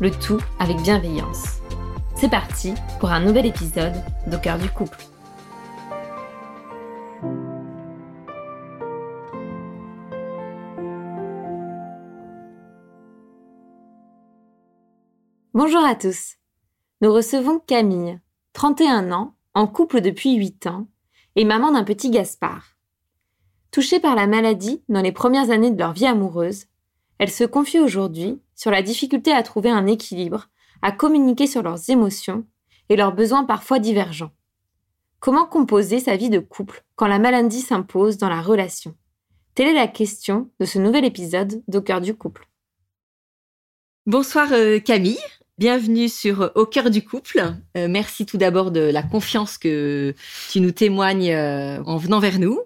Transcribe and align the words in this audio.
le 0.00 0.10
tout 0.10 0.40
avec 0.58 0.76
bienveillance. 0.82 1.60
C'est 2.16 2.30
parti 2.30 2.74
pour 3.00 3.10
un 3.10 3.20
nouvel 3.20 3.46
épisode 3.46 3.94
d'Au 4.26 4.38
cœur 4.38 4.58
du 4.58 4.68
couple. 4.68 4.98
Bonjour 15.54 15.82
à 15.82 15.94
tous. 15.94 16.34
Nous 17.00 17.12
recevons 17.12 17.58
Camille, 17.60 18.20
31 18.52 19.12
ans, 19.12 19.34
en 19.54 19.66
couple 19.66 20.02
depuis 20.02 20.34
8 20.34 20.66
ans, 20.66 20.86
et 21.34 21.46
maman 21.46 21.72
d'un 21.72 21.84
petit 21.84 22.10
Gaspard. 22.10 22.76
Touchée 23.70 24.00
par 24.00 24.14
la 24.14 24.26
maladie 24.26 24.82
dans 24.90 25.00
les 25.00 25.12
premières 25.12 25.50
années 25.50 25.70
de 25.70 25.78
leur 25.78 25.92
vie 25.92 26.06
amoureuse, 26.06 26.66
elle 27.18 27.30
se 27.30 27.44
confie 27.44 27.80
aujourd'hui 27.80 28.40
sur 28.54 28.70
la 28.70 28.82
difficulté 28.82 29.32
à 29.32 29.42
trouver 29.42 29.70
un 29.70 29.86
équilibre, 29.86 30.48
à 30.82 30.92
communiquer 30.92 31.46
sur 31.46 31.62
leurs 31.62 31.90
émotions 31.90 32.44
et 32.88 32.96
leurs 32.96 33.14
besoins 33.14 33.44
parfois 33.44 33.78
divergents. 33.78 34.32
Comment 35.18 35.46
composer 35.46 35.98
sa 35.98 36.16
vie 36.16 36.30
de 36.30 36.38
couple 36.38 36.84
quand 36.94 37.06
la 37.06 37.18
maladie 37.18 37.62
s'impose 37.62 38.18
dans 38.18 38.28
la 38.28 38.42
relation? 38.42 38.94
Telle 39.54 39.68
est 39.68 39.74
la 39.74 39.88
question 39.88 40.50
de 40.60 40.66
ce 40.66 40.78
nouvel 40.78 41.04
épisode 41.04 41.62
d'Au 41.66 41.80
cœur 41.80 42.02
du 42.02 42.14
couple. 42.14 42.46
Bonsoir 44.04 44.52
euh, 44.52 44.78
Camille, 44.78 45.18
bienvenue 45.58 46.08
sur 46.08 46.42
euh, 46.42 46.48
Au 46.54 46.66
cœur 46.66 46.90
du 46.90 47.02
couple. 47.02 47.54
Euh, 47.76 47.88
merci 47.88 48.26
tout 48.26 48.36
d'abord 48.36 48.70
de 48.70 48.80
la 48.80 49.02
confiance 49.02 49.56
que 49.56 50.14
tu 50.50 50.60
nous 50.60 50.72
témoignes 50.72 51.34
en 51.34 51.96
venant 51.96 52.20
vers 52.20 52.38
nous. 52.38 52.60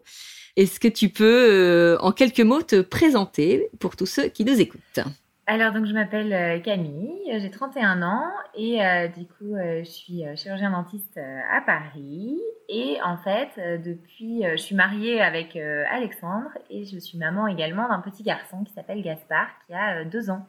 Est-ce 0.57 0.81
que 0.81 0.89
tu 0.89 1.09
peux, 1.09 1.97
en 2.01 2.13
quelques 2.13 2.41
mots, 2.41 2.63
te 2.63 2.81
présenter 2.81 3.69
pour 3.79 3.97
tous 3.97 4.07
ceux 4.07 4.29
qui 4.29 4.45
nous 4.45 4.61
écoutent? 4.61 5.01
Alors, 5.53 5.73
donc, 5.73 5.85
je 5.87 5.93
m'appelle 5.93 6.33
euh, 6.33 6.61
Camille, 6.61 7.23
j'ai 7.27 7.51
31 7.51 8.03
ans 8.03 8.23
et 8.55 8.85
euh, 8.85 9.09
du 9.09 9.27
coup, 9.27 9.57
euh, 9.57 9.83
je 9.83 9.91
suis 9.91 10.23
chirurgien 10.37 10.71
dentiste 10.71 11.19
à 11.19 11.61
Paris. 11.61 12.39
Et 12.69 12.99
en 13.05 13.17
fait, 13.17 13.49
depuis, 13.85 14.45
je 14.45 14.57
suis 14.63 14.77
mariée 14.77 15.21
avec 15.21 15.57
Alexandre 15.57 16.51
et 16.71 16.85
je 16.85 16.97
suis 17.01 17.19
maman 17.19 17.49
également 17.49 17.89
d'un 17.89 17.99
petit 17.99 18.23
garçon 18.23 18.63
qui 18.63 18.73
s'appelle 18.73 19.03
Gaspard, 19.03 19.49
qui 19.67 19.75
a 19.75 20.05
deux 20.05 20.31
ans. 20.31 20.47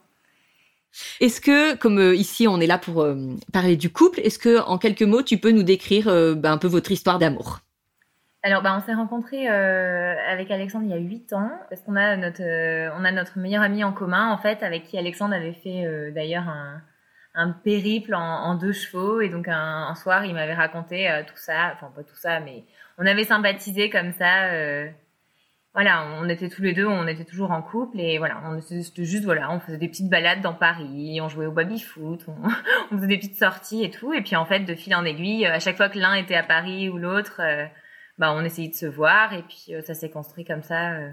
Est-ce 1.19 1.41
que, 1.41 1.75
comme 1.77 2.13
ici 2.13 2.47
on 2.47 2.61
est 2.61 2.67
là 2.67 2.77
pour 2.77 3.03
parler 3.51 3.75
du 3.75 3.91
couple, 3.91 4.19
est-ce 4.19 4.37
que 4.37 4.59
en 4.59 4.77
quelques 4.77 5.01
mots 5.01 5.23
tu 5.23 5.39
peux 5.39 5.49
nous 5.49 5.63
décrire 5.63 6.05
bah, 6.35 6.51
un 6.51 6.59
peu 6.59 6.67
votre 6.67 6.91
histoire 6.91 7.17
d'amour? 7.17 7.61
Alors, 8.43 8.63
bah, 8.63 8.75
on 8.75 8.81
s'est 8.81 8.93
rencontrés 8.93 9.47
euh, 9.49 10.15
avec 10.27 10.49
Alexandre 10.49 10.85
il 10.85 10.91
y 10.91 10.95
a 10.95 10.97
8 10.97 11.33
ans 11.33 11.51
parce 11.69 11.81
qu'on 11.81 11.95
a 11.95 12.17
notre 12.17 12.41
euh, 12.41 12.89
on 12.97 13.05
a 13.05 13.11
notre 13.11 13.37
meilleur 13.37 13.61
ami 13.61 13.83
en 13.83 13.93
commun 13.93 14.31
en 14.31 14.37
fait 14.39 14.63
avec 14.63 14.85
qui 14.85 14.97
Alexandre 14.97 15.35
avait 15.35 15.53
fait 15.53 15.85
euh, 15.85 16.11
d'ailleurs 16.11 16.49
un, 16.49 16.81
un 17.35 17.51
périple 17.51 18.15
en, 18.15 18.55
deux 18.55 18.71
chevaux. 18.71 19.21
Et 19.21 19.29
donc 19.29 19.47
un, 19.47 19.93
soir 19.93 20.25
il 20.25 20.33
m'avait 20.33 20.55
raconté 20.55 21.07
euh, 21.09 21.21
tout 21.23 21.37
ça 21.37 21.71
enfin 21.75 21.91
pas 21.95 22.03
tout 22.03 22.15
ça 22.15 22.39
mais 22.39 22.63
on 22.97 23.05
avait 23.05 23.25
sympathisé 23.25 23.91
comme 23.91 24.11
ça 24.11 24.49
voilà 25.73 26.05
on 26.19 26.27
était 26.27 26.49
tous 26.49 26.63
les 26.63 26.73
deux 26.73 26.87
on 26.87 27.07
était 27.07 27.23
toujours 27.23 27.51
en 27.51 27.61
couple 27.61 27.99
et 27.99 28.17
voilà 28.17 28.41
on 28.45 28.57
était 28.57 28.81
juste 29.05 29.23
voilà 29.23 29.51
on 29.51 29.59
faisait 29.59 29.77
des 29.77 29.87
petites 29.87 30.09
balades 30.09 30.41
dans 30.41 30.53
Paris 30.53 31.19
on 31.21 31.29
jouait 31.29 31.45
au 31.45 31.51
baby 31.51 31.79
foot 31.79 32.25
on, 32.27 32.35
on 32.91 32.97
faisait 32.97 33.07
des 33.07 33.17
petites 33.17 33.37
sorties 33.37 33.83
et 33.83 33.91
tout. 33.91 34.13
Et 34.13 34.21
puis 34.21 34.35
en 34.35 34.45
fait 34.45 34.61
de 34.61 34.73
fil 34.73 34.95
en 34.95 35.05
aiguille 35.05 35.45
à 35.45 35.59
chaque 35.59 35.77
fois 35.77 35.89
que 35.89 35.99
l'un 35.99 36.15
était 36.15 36.35
à 36.35 36.43
Paris 36.43 36.89
ou 36.89 36.97
l'autre 36.97 37.39
bah, 38.21 38.31
on 38.35 38.45
essayait 38.45 38.69
de 38.69 38.75
se 38.75 38.85
voir 38.85 39.33
et 39.33 39.41
puis 39.41 39.73
euh, 39.73 39.81
ça 39.81 39.95
s'est 39.95 40.11
construit 40.11 40.45
comme 40.45 40.61
ça. 40.61 40.91
Euh. 40.91 41.09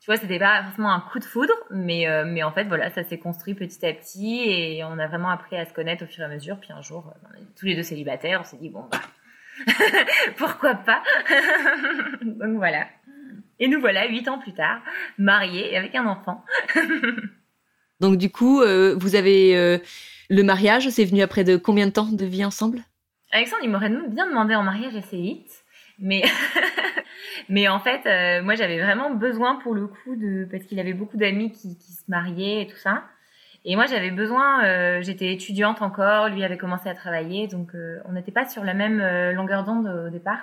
Tu 0.00 0.06
vois, 0.06 0.16
c'était 0.16 0.38
pas 0.38 0.62
forcément 0.64 0.90
un 0.90 1.00
coup 1.00 1.18
de 1.18 1.24
foudre, 1.24 1.52
mais, 1.70 2.08
euh, 2.08 2.24
mais 2.26 2.42
en 2.42 2.50
fait, 2.50 2.64
voilà, 2.64 2.88
ça 2.88 3.04
s'est 3.04 3.18
construit 3.18 3.52
petit 3.54 3.84
à 3.84 3.92
petit 3.92 4.42
et 4.48 4.82
on 4.82 4.98
a 4.98 5.06
vraiment 5.06 5.28
appris 5.28 5.56
à 5.56 5.66
se 5.66 5.74
connaître 5.74 6.04
au 6.04 6.06
fur 6.06 6.22
et 6.22 6.24
à 6.24 6.28
mesure. 6.28 6.58
Puis 6.58 6.72
un 6.72 6.80
jour, 6.80 7.12
on 7.24 7.34
est 7.34 7.44
tous 7.58 7.66
les 7.66 7.76
deux 7.76 7.82
célibataires, 7.82 8.40
on 8.40 8.44
s'est 8.44 8.56
dit, 8.56 8.70
bon, 8.70 8.86
bah, 8.90 9.02
pourquoi 10.38 10.76
pas? 10.76 11.02
Donc 12.22 12.56
voilà. 12.56 12.86
Et 13.58 13.68
nous 13.68 13.80
voilà, 13.80 14.08
huit 14.08 14.26
ans 14.26 14.38
plus 14.38 14.54
tard, 14.54 14.80
mariés 15.18 15.74
et 15.74 15.76
avec 15.76 15.94
un 15.94 16.06
enfant. 16.06 16.42
Donc 18.00 18.16
du 18.16 18.30
coup, 18.30 18.62
vous 18.62 19.14
avez 19.14 19.80
le 20.30 20.42
mariage, 20.42 20.88
c'est 20.88 21.04
venu 21.04 21.20
après 21.20 21.44
de 21.44 21.56
combien 21.58 21.86
de 21.86 21.92
temps 21.92 22.10
de 22.10 22.24
vie 22.24 22.46
ensemble? 22.46 22.80
Alexandre, 23.32 23.62
il 23.64 23.70
m'aurait 23.70 23.90
bien 23.90 24.26
demandé 24.26 24.54
en 24.54 24.62
mariage 24.62 24.94
assez 24.96 25.20
vite. 25.20 25.65
Mais, 25.98 26.22
mais 27.48 27.68
en 27.68 27.80
fait, 27.80 28.06
euh, 28.06 28.42
moi, 28.42 28.54
j'avais 28.54 28.80
vraiment 28.80 29.10
besoin 29.10 29.56
pour 29.56 29.74
le 29.74 29.86
coup 29.86 30.16
de, 30.16 30.46
parce 30.50 30.64
qu'il 30.64 30.78
avait 30.80 30.92
beaucoup 30.92 31.16
d'amis 31.16 31.52
qui, 31.52 31.76
qui, 31.78 31.92
se 31.92 32.04
mariaient 32.08 32.62
et 32.62 32.66
tout 32.66 32.76
ça. 32.76 33.04
Et 33.64 33.74
moi, 33.74 33.86
j'avais 33.86 34.10
besoin, 34.10 34.64
euh, 34.64 35.02
j'étais 35.02 35.32
étudiante 35.32 35.82
encore, 35.82 36.28
lui 36.28 36.44
avait 36.44 36.58
commencé 36.58 36.88
à 36.88 36.94
travailler, 36.94 37.48
donc 37.48 37.74
euh, 37.74 37.98
on 38.04 38.12
n'était 38.12 38.30
pas 38.30 38.46
sur 38.46 38.62
la 38.62 38.74
même 38.74 39.00
longueur 39.34 39.64
d'onde 39.64 39.88
au 40.06 40.10
départ. 40.10 40.38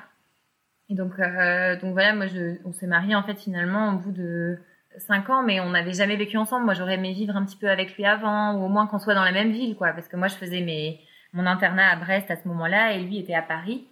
Et 0.90 0.96
donc, 0.96 1.18
donc 1.18 1.94
voilà, 1.94 2.14
moi, 2.14 2.28
je, 2.28 2.58
on 2.66 2.74
s'est 2.74 2.88
mariés 2.88 3.16
en 3.16 3.24
fait 3.24 3.40
finalement 3.40 3.94
au 3.94 3.98
bout 3.98 4.12
de 4.12 4.58
cinq 4.98 5.30
ans, 5.30 5.42
mais 5.42 5.62
on 5.62 5.70
n'avait 5.70 5.94
jamais 5.94 6.18
vécu 6.18 6.36
ensemble. 6.36 6.66
Moi, 6.66 6.74
j'aurais 6.74 6.96
aimé 6.96 7.14
vivre 7.14 7.38
un 7.38 7.46
petit 7.46 7.56
peu 7.56 7.70
avec 7.70 7.96
lui 7.96 8.06
avant, 8.06 8.56
ou 8.56 8.66
au 8.66 8.68
moins 8.68 8.88
qu'on 8.88 9.00
soit 9.00 9.16
dans 9.16 9.24
la 9.24 9.32
même 9.32 9.52
ville, 9.52 9.78
quoi, 9.78 9.94
parce 9.94 10.10
que 10.10 10.18
moi, 10.18 10.28
je 10.28 10.36
faisais 10.36 10.60
mes, 10.60 11.00
mon 11.32 11.46
internat 11.46 11.92
à 11.92 11.96
Brest 11.96 12.30
à 12.30 12.36
ce 12.36 12.46
moment-là, 12.50 12.92
et 12.92 13.00
lui 13.00 13.20
était 13.20 13.36
à 13.36 13.42
Paris 13.42 13.88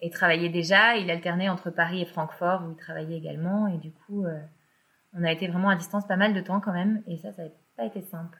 et 0.00 0.10
travaillait 0.10 0.48
déjà. 0.48 0.96
Il 0.96 1.10
alternait 1.10 1.48
entre 1.48 1.70
Paris 1.70 2.02
et 2.02 2.06
Francfort 2.06 2.62
où 2.66 2.70
il 2.72 2.76
travaillait 2.76 3.16
également. 3.16 3.66
Et 3.68 3.78
du 3.78 3.92
coup, 3.92 4.24
euh, 4.24 4.38
on 5.14 5.24
a 5.24 5.32
été 5.32 5.48
vraiment 5.48 5.70
à 5.70 5.76
distance 5.76 6.06
pas 6.06 6.16
mal 6.16 6.34
de 6.34 6.40
temps 6.40 6.60
quand 6.60 6.72
même. 6.72 7.02
Et 7.06 7.16
ça, 7.16 7.32
ça 7.32 7.44
n'a 7.44 7.48
pas 7.76 7.84
été 7.84 8.02
simple. 8.02 8.38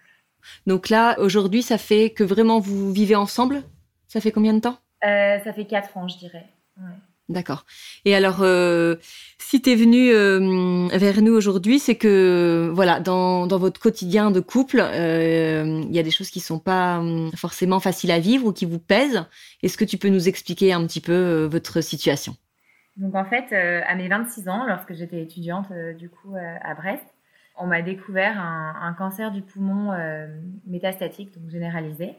Donc 0.66 0.88
là, 0.88 1.18
aujourd'hui, 1.18 1.62
ça 1.62 1.78
fait 1.78 2.10
que 2.10 2.24
vraiment 2.24 2.60
vous 2.60 2.92
vivez 2.92 3.16
ensemble? 3.16 3.62
Ça 4.08 4.20
fait 4.20 4.32
combien 4.32 4.54
de 4.54 4.60
temps? 4.60 4.78
Euh, 5.04 5.38
Ça 5.42 5.52
fait 5.52 5.66
quatre 5.66 5.96
ans, 5.96 6.08
je 6.08 6.18
dirais. 6.18 6.46
Ouais. 6.78 6.94
D'accord. 7.28 7.64
Et 8.04 8.14
alors, 8.14 8.42
euh, 8.42 8.96
si 9.38 9.60
tu 9.60 9.70
es 9.70 9.74
venu 9.76 10.10
euh, 10.10 10.88
vers 10.96 11.22
nous 11.22 11.32
aujourd'hui, 11.32 11.78
c'est 11.78 11.96
que 11.96 12.70
voilà, 12.72 13.00
dans, 13.00 13.46
dans 13.46 13.58
votre 13.58 13.80
quotidien 13.80 14.30
de 14.30 14.40
couple, 14.40 14.80
euh, 14.80 15.82
il 15.88 15.94
y 15.94 15.98
a 15.98 16.02
des 16.02 16.10
choses 16.10 16.30
qui 16.30 16.40
sont 16.40 16.58
pas 16.58 17.02
forcément 17.36 17.80
faciles 17.80 18.10
à 18.10 18.18
vivre 18.18 18.46
ou 18.46 18.52
qui 18.52 18.64
vous 18.64 18.78
pèsent. 18.78 19.24
Est-ce 19.62 19.76
que 19.76 19.84
tu 19.84 19.98
peux 19.98 20.08
nous 20.08 20.28
expliquer 20.28 20.72
un 20.72 20.86
petit 20.86 21.00
peu 21.00 21.12
euh, 21.12 21.46
votre 21.48 21.80
situation? 21.80 22.34
Donc 22.96 23.14
en 23.14 23.24
fait, 23.24 23.52
euh, 23.52 23.82
à 23.86 23.94
mes 23.94 24.08
26 24.08 24.48
ans, 24.48 24.64
lorsque 24.66 24.94
j'étais 24.94 25.20
étudiante 25.20 25.72
du 25.98 26.08
coup 26.08 26.34
à 26.36 26.74
Brest, 26.74 27.04
on 27.56 27.66
m'a 27.66 27.82
découvert 27.82 28.38
un, 28.40 28.74
un, 28.82 28.92
cancer 28.94 29.32
du 29.32 29.42
poumon 29.42 29.92
métastatique, 30.66 31.32
donc 31.38 31.50
généralisé. 31.50 32.14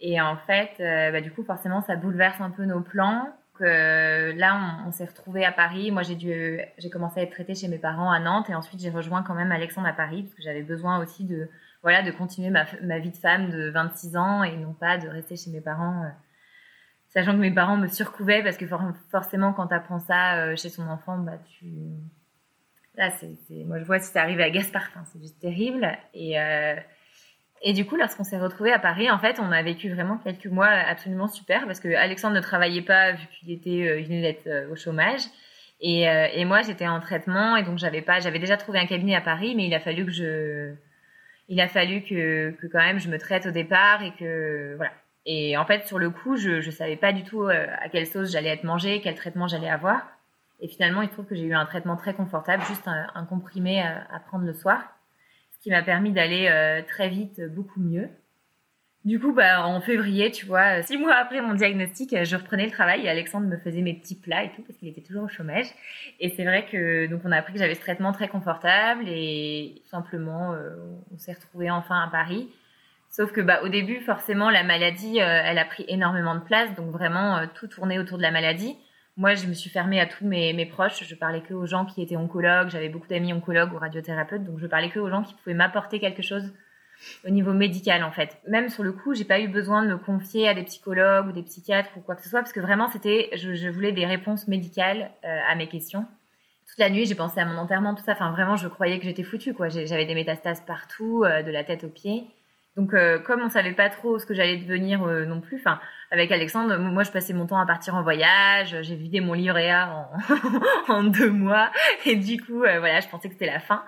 Et 0.00 0.20
en 0.20 0.36
fait, 0.36 0.72
bah, 0.78 1.20
du 1.20 1.30
coup, 1.30 1.44
forcément, 1.44 1.82
ça 1.82 1.96
bouleverse 1.96 2.40
un 2.40 2.50
peu 2.50 2.64
nos 2.64 2.80
plans 2.80 3.28
euh, 3.60 4.32
là, 4.34 4.82
on, 4.86 4.92
s'est 4.92 5.04
retrouvés 5.04 5.44
à 5.44 5.52
Paris. 5.52 5.90
Moi, 5.90 6.02
j'ai 6.02 6.14
dû, 6.14 6.60
j'ai 6.78 6.90
commencé 6.90 7.20
à 7.20 7.22
être 7.22 7.32
traitée 7.32 7.54
chez 7.54 7.68
mes 7.68 7.78
parents 7.78 8.10
à 8.10 8.18
Nantes 8.18 8.48
et 8.50 8.54
ensuite 8.54 8.80
j'ai 8.80 8.90
rejoint 8.90 9.22
quand 9.22 9.34
même 9.34 9.52
Alexandre 9.52 9.88
à 9.88 9.92
Paris 9.92 10.22
parce 10.22 10.34
que 10.34 10.42
j'avais 10.42 10.62
besoin 10.62 10.98
aussi 11.00 11.24
de, 11.24 11.48
voilà, 11.82 12.02
de 12.02 12.10
continuer 12.12 12.50
ma, 12.50 12.98
vie 12.98 13.10
de 13.10 13.16
femme 13.16 13.50
de 13.50 13.68
26 13.70 14.16
ans 14.16 14.42
et 14.42 14.56
non 14.56 14.72
pas 14.72 14.98
de 14.98 15.08
rester 15.08 15.36
chez 15.36 15.50
mes 15.50 15.60
parents, 15.60 16.04
euh, 16.04 16.08
sachant 17.08 17.32
que 17.32 17.38
mes 17.38 17.50
parents 17.50 17.76
me 17.76 17.88
surcouvaient 17.88 18.42
parce 18.42 18.56
que 18.56 18.66
forcément, 19.10 19.52
quand 19.52 19.66
tu 19.66 19.74
apprends 19.74 19.98
ça 19.98 20.36
euh, 20.38 20.56
chez 20.56 20.68
son 20.68 20.88
enfant, 20.88 21.18
bah 21.18 21.38
tu, 21.58 21.66
là, 22.94 23.10
c'est, 23.10 23.64
moi 23.66 23.78
je 23.78 23.84
vois 23.84 23.98
si 23.98 24.12
c'est 24.12 24.18
arrivé 24.18 24.44
à 24.44 24.50
Gaspard, 24.50 24.88
c'est 25.12 25.20
juste 25.20 25.40
terrible. 25.40 25.86
Euh, 26.16 26.76
et 27.64 27.72
du 27.72 27.86
coup, 27.86 27.96
lorsqu'on 27.96 28.24
s'est 28.24 28.38
retrouvés 28.38 28.72
à 28.72 28.80
Paris, 28.80 29.08
en 29.08 29.18
fait, 29.18 29.38
on 29.38 29.52
a 29.52 29.62
vécu 29.62 29.88
vraiment 29.88 30.18
quelques 30.18 30.46
mois 30.46 30.66
absolument 30.66 31.28
super 31.28 31.64
parce 31.66 31.78
que 31.78 31.94
Alexandre 31.94 32.34
ne 32.34 32.40
travaillait 32.40 32.82
pas 32.82 33.12
vu 33.12 33.24
qu'il 33.38 33.52
était, 33.52 33.88
euh, 33.88 34.20
d'être 34.20 34.48
euh, 34.48 34.72
au 34.72 34.76
chômage. 34.76 35.20
Et, 35.80 36.08
euh, 36.08 36.26
et 36.34 36.44
moi, 36.44 36.62
j'étais 36.62 36.88
en 36.88 36.98
traitement 36.98 37.56
et 37.56 37.62
donc 37.62 37.78
j'avais 37.78 38.02
pas, 38.02 38.18
j'avais 38.18 38.40
déjà 38.40 38.56
trouvé 38.56 38.80
un 38.80 38.86
cabinet 38.86 39.14
à 39.14 39.20
Paris, 39.20 39.54
mais 39.54 39.66
il 39.66 39.74
a 39.74 39.80
fallu 39.80 40.04
que 40.06 40.10
je, 40.10 40.72
il 41.48 41.60
a 41.60 41.68
fallu 41.68 42.02
que, 42.02 42.54
quand 42.72 42.80
même 42.80 42.98
je 42.98 43.08
me 43.08 43.18
traite 43.18 43.46
au 43.46 43.52
départ 43.52 44.02
et 44.02 44.12
que 44.18 44.74
voilà. 44.76 44.92
Et 45.24 45.56
en 45.56 45.64
fait, 45.64 45.86
sur 45.86 46.00
le 46.00 46.10
coup, 46.10 46.36
je 46.36 46.64
ne 46.64 46.70
savais 46.72 46.96
pas 46.96 47.12
du 47.12 47.22
tout 47.22 47.44
à 47.46 47.88
quelle 47.90 48.08
sauce 48.08 48.32
j'allais 48.32 48.48
être 48.48 48.64
mangée, 48.64 49.00
quel 49.00 49.14
traitement 49.14 49.46
j'allais 49.46 49.70
avoir. 49.70 50.02
Et 50.60 50.66
finalement, 50.66 51.02
il 51.02 51.08
trouve 51.10 51.26
que 51.26 51.36
j'ai 51.36 51.44
eu 51.44 51.54
un 51.54 51.64
traitement 51.64 51.96
très 51.96 52.14
confortable, 52.14 52.64
juste 52.64 52.88
un, 52.88 53.24
comprimé 53.26 53.82
à, 53.82 54.18
prendre 54.26 54.44
le 54.44 54.52
soir 54.52 54.82
qui 55.62 55.70
m'a 55.70 55.82
permis 55.82 56.10
d'aller 56.10 56.48
euh, 56.50 56.82
très 56.82 57.08
vite, 57.08 57.40
beaucoup 57.54 57.80
mieux. 57.80 58.08
Du 59.04 59.18
coup, 59.18 59.32
bah, 59.32 59.66
en 59.66 59.80
février, 59.80 60.30
tu 60.30 60.46
vois, 60.46 60.78
euh, 60.78 60.82
six 60.82 60.96
mois 60.96 61.14
après 61.14 61.40
mon 61.40 61.54
diagnostic, 61.54 62.12
euh, 62.12 62.24
je 62.24 62.36
reprenais 62.36 62.66
le 62.66 62.70
travail 62.72 63.04
et 63.04 63.08
Alexandre 63.08 63.46
me 63.46 63.56
faisait 63.56 63.80
mes 63.80 63.94
petits 63.94 64.14
plats 64.16 64.44
et 64.44 64.50
tout 64.50 64.62
parce 64.62 64.78
qu'il 64.78 64.88
était 64.88 65.00
toujours 65.00 65.24
au 65.24 65.28
chômage. 65.28 65.66
Et 66.20 66.30
c'est 66.30 66.44
vrai 66.44 66.66
que 66.66 67.06
donc 67.06 67.22
on 67.24 67.32
a 67.32 67.36
appris 67.36 67.52
que 67.52 67.58
j'avais 67.60 67.74
ce 67.74 67.80
traitement 67.80 68.12
très 68.12 68.28
confortable 68.28 69.04
et 69.08 69.82
simplement 69.90 70.54
on 71.12 71.18
s'est 71.18 71.32
retrouvé 71.32 71.70
enfin 71.70 72.00
à 72.00 72.08
Paris. 72.08 72.48
Sauf 73.10 73.32
que 73.32 73.40
bah 73.40 73.60
au 73.64 73.68
début, 73.68 74.00
forcément, 74.00 74.50
la 74.50 74.62
maladie, 74.62 75.18
elle 75.18 75.58
a 75.58 75.64
pris 75.64 75.84
énormément 75.88 76.34
de 76.34 76.40
place, 76.40 76.72
donc 76.76 76.90
vraiment 76.90 77.46
tout 77.54 77.66
tournait 77.66 77.98
autour 77.98 78.18
de 78.18 78.22
la 78.22 78.30
maladie. 78.30 78.76
Moi, 79.16 79.34
je 79.34 79.46
me 79.46 79.52
suis 79.52 79.68
fermée 79.68 80.00
à 80.00 80.06
tous 80.06 80.24
mes, 80.24 80.66
proches. 80.66 81.04
Je 81.04 81.14
parlais 81.14 81.42
que 81.42 81.52
aux 81.52 81.66
gens 81.66 81.84
qui 81.84 82.02
étaient 82.02 82.16
oncologues. 82.16 82.70
J'avais 82.70 82.88
beaucoup 82.88 83.08
d'amis 83.08 83.32
oncologues 83.32 83.72
ou 83.74 83.78
radiothérapeutes, 83.78 84.44
donc 84.44 84.58
je 84.58 84.66
parlais 84.66 84.88
que 84.88 84.98
aux 84.98 85.10
gens 85.10 85.22
qui 85.22 85.34
pouvaient 85.34 85.54
m'apporter 85.54 86.00
quelque 86.00 86.22
chose 86.22 86.52
au 87.26 87.30
niveau 87.30 87.52
médical 87.52 88.04
en 88.04 88.12
fait. 88.12 88.38
Même 88.48 88.68
sur 88.68 88.82
le 88.82 88.92
coup, 88.92 89.14
j'ai 89.14 89.24
pas 89.24 89.40
eu 89.40 89.48
besoin 89.48 89.82
de 89.82 89.88
me 89.88 89.98
confier 89.98 90.48
à 90.48 90.54
des 90.54 90.62
psychologues 90.62 91.28
ou 91.28 91.32
des 91.32 91.42
psychiatres 91.42 91.90
ou 91.96 92.00
quoi 92.00 92.14
que 92.14 92.22
ce 92.22 92.28
soit 92.28 92.40
parce 92.40 92.52
que 92.52 92.60
vraiment 92.60 92.88
c'était, 92.88 93.30
je, 93.34 93.68
voulais 93.68 93.92
des 93.92 94.06
réponses 94.06 94.48
médicales 94.48 95.10
euh, 95.24 95.40
à 95.48 95.54
mes 95.54 95.68
questions. 95.68 96.06
Toute 96.68 96.78
la 96.78 96.88
nuit, 96.88 97.04
j'ai 97.04 97.14
pensé 97.14 97.40
à 97.40 97.44
mon 97.44 97.58
enterrement, 97.58 97.94
tout 97.94 98.04
ça. 98.04 98.12
Enfin, 98.12 98.30
vraiment, 98.30 98.56
je 98.56 98.68
croyais 98.68 98.98
que 98.98 99.04
j'étais 99.04 99.24
foutue 99.24 99.52
quoi. 99.52 99.68
J'avais 99.68 100.06
des 100.06 100.14
métastases 100.14 100.62
partout, 100.62 101.24
euh, 101.24 101.42
de 101.42 101.50
la 101.50 101.64
tête 101.64 101.84
aux 101.84 101.88
pieds. 101.88 102.24
Donc, 102.76 102.94
euh, 102.94 103.18
comme 103.18 103.42
on 103.42 103.50
savait 103.50 103.72
pas 103.74 103.90
trop 103.90 104.18
ce 104.18 104.24
que 104.24 104.32
j'allais 104.32 104.56
devenir 104.56 105.04
non 105.26 105.42
plus, 105.42 105.58
enfin, 105.58 105.78
avec 106.12 106.30
Alexandre, 106.30 106.76
moi, 106.76 107.04
je 107.04 107.10
passais 107.10 107.32
mon 107.32 107.46
temps 107.46 107.58
à 107.58 107.64
partir 107.64 107.94
en 107.94 108.02
voyage. 108.02 108.76
J'ai 108.82 108.96
vidé 108.96 109.20
mon 109.20 109.32
livret 109.32 109.70
A 109.70 110.10
en, 110.88 111.04
deux 111.04 111.30
mois, 111.30 111.72
et 112.04 112.16
du 112.16 112.38
coup, 112.38 112.62
euh, 112.64 112.80
voilà, 112.80 113.00
je 113.00 113.08
pensais 113.08 113.28
que 113.28 113.34
c'était 113.34 113.46
la 113.46 113.60
fin. 113.60 113.82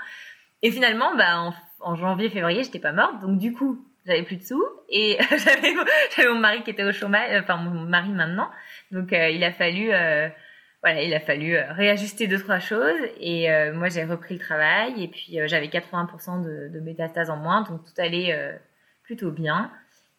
Et 0.63 0.71
finalement, 0.71 1.15
bah, 1.17 1.53
en, 1.81 1.95
janvier, 1.95 2.31
février, 2.31 2.63
j'étais 2.65 2.79
pas 2.79 2.93
morte, 2.93 3.21
donc 3.21 3.39
du 3.39 3.53
coup, 3.53 3.87
j'avais 4.07 4.23
plus 4.23 4.37
de 4.37 4.43
sous, 4.43 4.65
et 4.89 5.19
j'avais 6.17 6.33
mon 6.33 6.41
mari 6.41 6.63
qui 6.63 6.71
était 6.71 6.85
au 6.85 6.93
chômage, 6.93 7.39
enfin 7.43 7.59
mon 7.59 7.83
mari 7.83 8.09
maintenant. 8.09 8.51
Donc, 8.91 9.09
il 9.13 9.45
a 9.45 9.53
fallu 9.53 9.91
voilà, 10.83 11.03
il 11.03 11.15
a 11.15 11.21
fallu 11.21 11.57
réajuster 11.71 12.27
deux 12.27 12.39
trois 12.39 12.59
choses 12.59 13.01
et 13.19 13.49
moi 13.73 13.89
j'ai 13.89 14.05
repris 14.05 14.35
le 14.35 14.41
travail 14.41 15.03
et 15.03 15.09
puis 15.09 15.39
j'avais 15.47 15.69
80% 15.69 16.43
de, 16.43 16.69
de 16.69 16.81
métastases 16.81 17.31
en 17.31 17.39
moins 17.39 17.63
donc 17.63 17.87
tout 17.87 17.99
allait 18.03 18.59
plutôt 19.03 19.31
bien. 19.31 19.71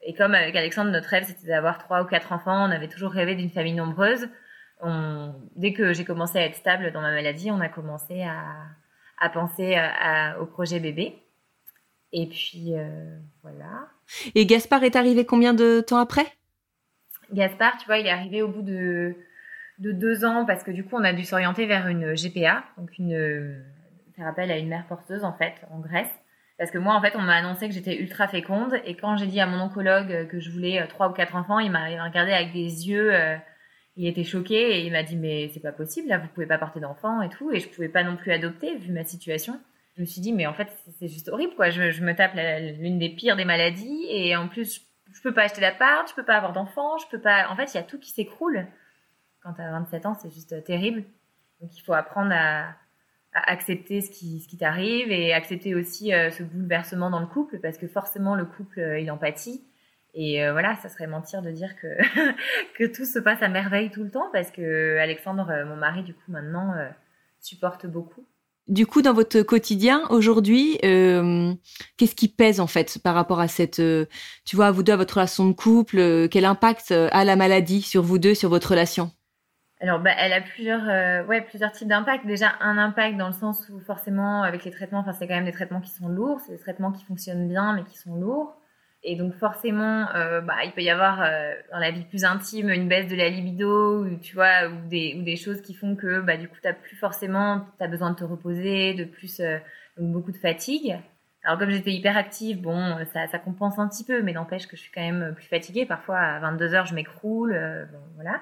Et 0.08 0.14
comme 0.14 0.36
avec 0.36 0.56
Alexandre, 0.56 0.92
notre 0.92 1.10
rêve, 1.10 1.24
c'était 1.26 1.48
d'avoir 1.48 1.80
trois 1.80 2.04
ou 2.04 2.06
quatre 2.06 2.32
enfants. 2.32 2.68
On 2.68 2.72
avait 2.72 2.88
toujours 2.88 3.12
rêvé 3.12 3.36
d'une 3.36 3.50
famille 3.50 3.74
nombreuse. 3.74 4.30
On, 4.82 5.34
dès 5.56 5.74
que 5.74 5.94
j'ai 5.94 6.06
commencé 6.06 6.38
à 6.38 6.46
être 6.46 6.56
stable 6.56 6.92
dans 6.92 7.02
ma 7.02 7.12
maladie, 7.12 7.50
on 7.50 7.60
a 7.60 7.70
commencé 7.70 8.22
à, 8.22 8.44
à 9.18 9.30
penser 9.30 9.76
à, 9.76 10.40
au 10.40 10.46
projet 10.46 10.80
bébé. 10.80 11.22
Et 12.12 12.28
puis, 12.28 12.76
euh, 12.76 13.18
voilà. 13.42 13.88
Et 14.36 14.46
Gaspard 14.46 14.84
est 14.84 14.96
arrivé 14.96 15.26
combien 15.26 15.56
de 15.56 15.82
temps 15.82 15.98
après? 15.98 16.26
Gaspard, 17.34 17.78
tu 17.78 17.88
vois, 17.88 17.98
il 17.98 18.06
est 18.06 18.12
arrivé 18.12 18.44
au 18.44 18.48
bout 18.48 18.62
de, 18.62 19.16
de 19.80 19.92
deux 19.92 20.24
ans 20.24 20.46
parce 20.46 20.64
que 20.64 20.72
du 20.72 20.86
coup, 20.86 20.98
on 20.98 21.04
a 21.04 21.14
dû 21.14 21.26
s'orienter 21.26 21.66
vers 21.66 21.88
une 21.88 22.14
GPA, 22.14 22.64
donc 22.78 22.96
une, 23.00 23.64
ça 24.16 24.24
rappelle 24.24 24.52
à 24.52 24.58
une 24.58 24.70
mère 24.70 24.86
porteuse 24.88 25.24
en 25.24 25.34
fait, 25.34 25.56
en 25.72 25.80
Grèce. 25.80 26.14
Parce 26.58 26.72
que 26.72 26.78
moi, 26.78 26.96
en 26.96 27.02
fait, 27.02 27.16
on 27.16 27.22
m'a 27.22 27.36
annoncé 27.36 27.68
que 27.68 27.74
j'étais 27.74 27.98
ultra 27.98 28.28
féconde. 28.28 28.80
Et 28.86 28.96
quand 28.96 29.18
j'ai 29.18 29.28
dit 29.28 29.40
à 29.40 29.46
mon 29.46 29.60
oncologue 29.60 30.28
que 30.28 30.40
je 30.40 30.50
voulais 30.52 30.82
euh, 30.82 30.88
trois 30.88 31.10
ou 31.10 31.14
quatre 31.14 31.36
enfants, 31.36 31.60
il 31.60 31.72
m'a 31.72 31.86
regardé 31.86 32.32
avec 32.32 32.54
des 32.54 32.88
yeux. 32.88 33.14
Euh, 33.14 33.36
il 33.98 34.08
était 34.08 34.24
choqué 34.24 34.56
et 34.56 34.86
il 34.86 34.92
m'a 34.92 35.04
dit 35.04 35.16
mais 35.16 35.50
c'est 35.54 35.62
pas 35.62 35.72
possible 35.72 36.10
là, 36.10 36.18
vous 36.18 36.28
pouvez 36.28 36.46
pas 36.46 36.58
porter 36.58 36.80
d'enfants 36.80 37.22
et 37.22 37.30
tout. 37.30 37.52
Et 37.52 37.60
je 37.60 37.70
pouvais 37.70 37.90
pas 37.90 38.04
non 38.04 38.18
plus 38.18 38.32
adopter 38.32 38.76
vu 38.78 38.92
ma 38.92 39.04
situation. 39.04 39.60
Je 39.96 40.02
me 40.02 40.06
suis 40.06 40.22
dit 40.22 40.34
mais 40.34 40.46
en 40.46 40.54
fait 40.54 40.68
c'est 41.00 41.08
juste 41.08 41.30
horrible 41.30 41.56
quoi. 41.56 41.70
Je, 41.70 42.04
me 42.04 42.14
tape 42.14 42.34
l'une 42.80 43.00
des 43.00 43.10
pires 43.10 43.38
des 43.38 43.46
maladies 43.46 44.06
et 44.10 44.36
en 44.36 44.50
plus 44.50 44.76
je, 44.76 45.14
je 45.14 45.22
peux 45.22 45.34
pas 45.34 45.44
acheter 45.44 45.62
d'appart, 45.62 46.10
je 46.10 46.14
peux 46.14 46.26
pas 46.26 46.36
avoir 46.36 46.52
d'enfants, 46.52 46.98
je 46.98 47.08
peux 47.10 47.22
pas. 47.22 47.48
En 47.50 47.56
fait 47.56 47.74
il 47.74 47.78
y 47.78 47.80
a 47.80 47.84
tout 47.84 48.00
qui 48.00 48.12
s'écroule. 48.12 48.68
Quand 49.42 49.54
t'as 49.54 49.72
27 49.72 50.06
ans 50.06 50.16
c'est 50.16 50.34
juste 50.34 50.62
terrible. 50.66 51.04
Donc 51.62 51.76
il 51.78 51.82
faut 51.82 51.94
apprendre 51.94 52.34
à 52.34 52.76
accepter 53.36 54.02
ce 54.02 54.10
qui, 54.10 54.40
ce 54.40 54.48
qui 54.48 54.58
t'arrive 54.58 55.12
et 55.12 55.34
accepter 55.34 55.76
aussi 55.76 56.14
euh, 56.14 56.32
ce 56.32 56.42
bouleversement 56.42 57.10
dans 57.10 57.20
le 57.20 57.28
couple 57.28 57.60
parce 57.60 57.78
que 57.78 57.88
forcément 57.88 58.36
le 58.36 58.46
couple 58.46 58.80
euh, 58.80 59.00
il 59.00 59.12
en 59.12 59.18
pâtit 59.18 59.62
et 60.14 60.44
euh, 60.44 60.54
voilà 60.54 60.76
ça 60.78 60.88
serait 60.88 61.08
mentir 61.08 61.42
de 61.42 61.52
dire 61.52 61.76
que 61.76 61.88
que 62.78 62.86
tout 62.86 63.06
se 63.06 63.20
passe 63.20 63.42
à 63.42 63.50
merveille 63.50 63.92
tout 63.92 64.04
le 64.04 64.10
temps 64.10 64.30
parce 64.32 64.52
que 64.52 64.98
Alexandre 64.98 65.66
mon 65.68 65.76
mari 65.76 66.04
du 66.04 66.14
coup 66.14 66.32
maintenant 66.32 66.74
supporte 67.40 67.86
beaucoup. 67.86 68.26
Du 68.68 68.88
coup, 68.88 69.04
dans 69.04 69.14
votre 69.14 69.42
quotidien 69.44 70.08
aujourd'hui, 70.10 70.80
euh, 70.84 71.54
qu'est-ce 71.98 72.16
qui 72.16 72.28
pèse 72.28 72.60
en 72.60 72.66
fait 72.66 72.98
par 72.98 73.14
rapport 73.14 73.40
à 73.40 73.48
cette, 73.48 73.80
tu 74.44 74.56
vois, 74.56 74.72
vous 74.72 74.82
deux, 74.82 74.94
à 74.94 74.98
votre 74.98 75.14
relation 75.14 75.48
de 75.48 75.54
couple, 75.54 76.28
quel 76.32 76.46
impact 76.46 76.90
a 76.90 77.24
la 77.24 77.36
maladie 77.36 77.84
sur 77.84 78.02
vous 78.02 78.18
deux, 78.18 78.34
sur 78.34 78.50
votre 78.50 78.72
relation? 78.72 79.12
Alors, 79.82 80.00
bah, 80.00 80.12
elle 80.18 80.32
a 80.32 80.42
plusieurs, 80.42 80.88
euh, 80.88 81.26
ouais, 81.26 81.42
plusieurs 81.42 81.72
types 81.72 81.88
d'impact. 81.88 82.26
Déjà, 82.26 82.54
un 82.62 82.78
impact 82.78 83.18
dans 83.18 83.28
le 83.28 83.34
sens 83.34 83.70
où 83.70 83.80
forcément, 83.82 84.44
avec 84.44 84.64
les 84.64 84.72
traitements, 84.72 85.00
enfin, 85.00 85.12
c'est 85.12 85.28
quand 85.28 85.36
même 85.36 85.46
des 85.46 85.52
traitements 85.52 85.82
qui 85.82 85.92
sont 85.92 86.08
lourds, 86.08 86.40
c'est 86.40 86.54
des 86.54 86.60
traitements 86.60 86.92
qui 86.92 87.04
fonctionnent 87.04 87.48
bien, 87.50 87.74
mais 87.74 87.84
qui 87.84 87.98
sont 87.98 88.16
lourds. 88.16 88.56
Et 89.04 89.18
donc, 89.18 89.34
forcément, 89.34 90.08
euh, 90.16 90.40
bah, 90.42 90.56
il 90.64 90.72
peut 90.72 90.82
y 90.82 90.90
avoir 90.90 91.22
euh, 91.22 91.54
dans 91.72 91.78
la 91.80 91.92
vie 91.92 92.06
plus 92.06 92.24
intime 92.24 92.70
une 92.70 92.88
baisse 92.88 93.08
de 93.10 93.16
la 93.16 93.30
libido, 93.30 94.06
ou, 94.06 94.18
tu 94.18 94.34
vois, 94.34 94.68
ou 94.70 94.88
des, 94.88 95.18
ou 95.20 95.24
des 95.24 95.36
choses 95.36 95.62
qui 95.62 95.74
font 95.74 95.96
que, 95.96 96.22
bah, 96.22 96.38
du 96.38 96.48
coup, 96.48 96.58
t'as 96.62 96.74
plus 96.74 96.96
forcément, 96.96 97.66
t'as 97.78 97.88
besoin 97.88 98.12
de 98.12 98.16
te 98.16 98.24
reposer, 98.24 98.94
de 98.94 99.04
plus, 99.04 99.42
donc 99.98 100.12
beaucoup 100.14 100.32
de 100.32 100.38
fatigue. 100.38 100.98
Alors, 101.44 101.60
comme 101.60 101.70
j'étais 101.70 101.92
hyper 101.92 102.18
active, 102.18 102.62
bon, 102.62 102.98
ça, 103.14 103.28
ça 103.28 103.40
compense 103.40 103.78
un 103.78 103.88
petit 103.90 104.06
peu, 104.06 104.24
mais 104.24 104.34
n'empêche 104.34 104.68
que 104.68 104.76
je 104.78 104.82
suis 104.82 104.92
quand 104.92 105.02
même 105.02 105.36
plus 105.36 105.46
fatiguée. 105.46 105.86
Parfois, 105.86 106.18
à 106.18 106.40
22 106.40 106.74
heures, 106.74 106.86
je 106.88 106.96
m'écroule, 106.96 107.52
bon, 107.92 108.00
voilà. 108.16 108.42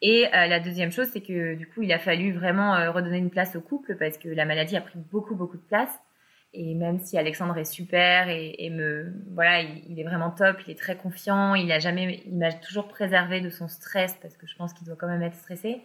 Et 0.00 0.26
euh, 0.26 0.46
la 0.46 0.60
deuxième 0.60 0.92
chose, 0.92 1.08
c'est 1.12 1.20
que 1.20 1.54
du 1.54 1.66
coup, 1.66 1.82
il 1.82 1.92
a 1.92 1.98
fallu 1.98 2.32
vraiment 2.32 2.74
euh, 2.76 2.90
redonner 2.90 3.18
une 3.18 3.30
place 3.30 3.56
au 3.56 3.60
couple 3.60 3.96
parce 3.96 4.16
que 4.16 4.28
la 4.28 4.44
maladie 4.44 4.76
a 4.76 4.80
pris 4.80 4.98
beaucoup, 5.10 5.34
beaucoup 5.34 5.56
de 5.56 5.62
place. 5.62 5.90
Et 6.54 6.74
même 6.74 6.98
si 6.98 7.18
Alexandre 7.18 7.58
est 7.58 7.64
super 7.64 8.28
et, 8.28 8.54
et 8.58 8.70
me, 8.70 9.12
voilà, 9.34 9.60
il, 9.60 10.00
est 10.00 10.04
vraiment 10.04 10.30
top, 10.30 10.56
il 10.66 10.70
est 10.70 10.78
très 10.78 10.96
confiant, 10.96 11.54
il 11.54 11.70
a 11.72 11.78
jamais, 11.78 12.22
il 12.26 12.38
m'a 12.38 12.52
toujours 12.52 12.88
préservé 12.88 13.42
de 13.42 13.50
son 13.50 13.68
stress 13.68 14.16
parce 14.22 14.36
que 14.36 14.46
je 14.46 14.56
pense 14.56 14.72
qu'il 14.72 14.86
doit 14.86 14.96
quand 14.96 15.08
même 15.08 15.22
être 15.22 15.36
stressé. 15.36 15.82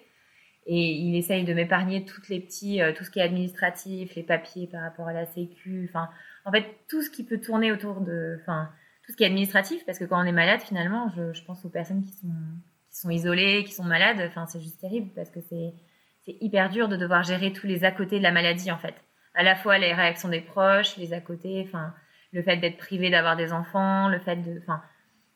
Et 0.66 0.92
il 0.92 1.18
essaye 1.18 1.44
de 1.44 1.54
m'épargner 1.54 2.06
toutes 2.06 2.30
les 2.30 2.40
petits, 2.40 2.82
euh, 2.82 2.94
tout 2.94 3.04
ce 3.04 3.10
qui 3.10 3.20
est 3.20 3.24
administratif, 3.24 4.16
les 4.16 4.24
papiers 4.24 4.68
par 4.68 4.82
rapport 4.82 5.08
à 5.08 5.14
la 5.14 5.26
sécu, 5.26 5.90
enfin, 5.90 6.10
en 6.46 6.52
fait, 6.52 6.66
tout 6.88 7.02
ce 7.02 7.10
qui 7.10 7.26
peut 7.26 7.42
tourner 7.42 7.74
autour 7.74 8.00
de, 8.00 8.38
enfin, 8.42 8.70
tout 9.06 9.12
ce 9.12 9.18
qui 9.18 9.24
est 9.24 9.28
administratif 9.28 9.86
parce 9.86 10.00
que 10.00 10.06
quand 10.06 10.22
on 10.22 10.26
est 10.26 10.32
malade, 10.32 10.62
finalement, 10.62 11.12
je, 11.18 11.34
je 11.34 11.44
pense 11.44 11.66
aux 11.66 11.70
personnes 11.70 12.04
qui 12.04 12.14
sont 12.14 12.32
qui 12.94 13.00
sont 13.00 13.10
isolés, 13.10 13.64
qui 13.66 13.74
sont 13.74 13.84
malades. 13.84 14.24
Enfin, 14.28 14.46
c'est 14.46 14.62
juste 14.62 14.80
terrible 14.80 15.12
parce 15.16 15.30
que 15.32 15.42
c'est 15.42 15.74
hyper 16.28 16.70
dur 16.70 16.88
de 16.88 16.96
devoir 16.96 17.24
gérer 17.24 17.52
tous 17.52 17.68
les 17.68 17.84
à 17.84 17.92
côté 17.92 18.20
de 18.20 18.24
la 18.24 18.32
maladie 18.32 18.72
en 18.72 18.78
fait. 18.78 18.96
À 19.34 19.44
la 19.44 19.56
fois 19.56 19.78
les 19.78 19.94
réactions 19.94 20.30
des 20.30 20.42
proches, 20.42 20.96
les 20.98 21.12
à 21.14 21.20
côté, 21.20 21.64
enfin 21.68 21.94
le 22.32 22.42
fait 22.44 22.58
d'être 22.58 22.78
privé 22.78 23.10
d'avoir 23.10 23.36
des 23.36 23.52
enfants, 23.52 24.08
le 24.08 24.20
fait 24.20 24.38
de, 24.38 24.60
enfin 24.62 24.82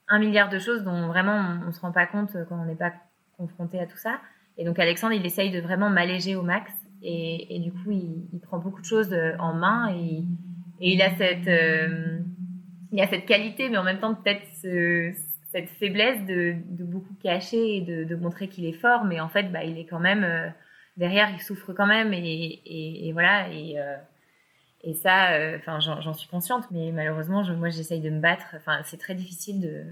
un 0.07 0.19
milliard 0.19 0.49
de 0.49 0.59
choses 0.59 0.83
dont 0.83 1.07
vraiment 1.07 1.35
on, 1.35 1.67
on 1.67 1.71
se 1.71 1.81
rend 1.81 1.91
pas 1.91 2.05
compte 2.05 2.31
quand 2.47 2.61
on 2.61 2.65
n'est 2.65 2.75
pas 2.75 2.93
confronté 3.37 3.79
à 3.79 3.85
tout 3.85 3.97
ça. 3.97 4.21
Et 4.57 4.65
donc 4.65 4.79
Alexandre, 4.79 5.13
il 5.13 5.25
essaye 5.25 5.51
de 5.51 5.59
vraiment 5.59 5.89
m'alléger 5.89 6.35
au 6.35 6.43
max 6.43 6.71
et, 7.03 7.59
du 7.59 7.71
coup 7.71 7.91
il, 7.91 8.39
prend 8.41 8.57
beaucoup 8.59 8.81
de 8.81 8.85
choses 8.85 9.13
euh, 9.13 9.35
en 9.39 9.53
main 9.53 9.93
et, 9.93 10.23
et 10.79 10.93
il 10.93 11.01
a 11.01 11.15
cette 11.15 11.47
euh, 11.47 12.19
il 12.91 13.01
a 13.01 13.07
cette 13.07 13.25
qualité, 13.25 13.69
mais 13.69 13.77
en 13.77 13.83
même 13.83 13.99
temps 13.99 14.15
peut-être 14.15 14.45
ce, 14.61 15.11
cette 15.57 15.69
faiblesse 15.69 16.23
de, 16.25 16.55
beaucoup 16.83 17.15
cacher 17.21 17.77
et 17.77 17.81
de, 17.81 18.15
montrer 18.15 18.47
qu'il 18.47 18.65
est 18.65 18.79
fort, 18.79 19.05
mais 19.05 19.19
en 19.19 19.29
fait, 19.29 19.51
bah, 19.51 19.63
il 19.63 19.77
est 19.79 19.85
quand 19.85 19.99
même 19.99 20.23
euh, 20.23 20.49
derrière, 20.97 21.29
il 21.31 21.41
souffre 21.41 21.73
quand 21.73 21.87
même, 21.87 22.13
et, 22.13 22.61
et, 22.65 23.11
voilà. 23.13 23.49
Et, 23.51 23.79
euh, 23.79 23.95
ça, 25.01 25.33
euh, 25.33 25.57
enfin, 25.57 25.79
j'en 25.79 26.13
suis 26.13 26.29
consciente, 26.29 26.69
mais 26.71 26.91
malheureusement, 26.91 27.43
je, 27.43 27.53
moi, 27.53 27.69
j'essaye 27.69 27.99
de 27.99 28.09
me 28.09 28.19
battre. 28.19 28.53
Enfin, 28.55 28.81
c'est 28.85 28.97
très 28.97 29.15
difficile 29.15 29.59
de, 29.59 29.83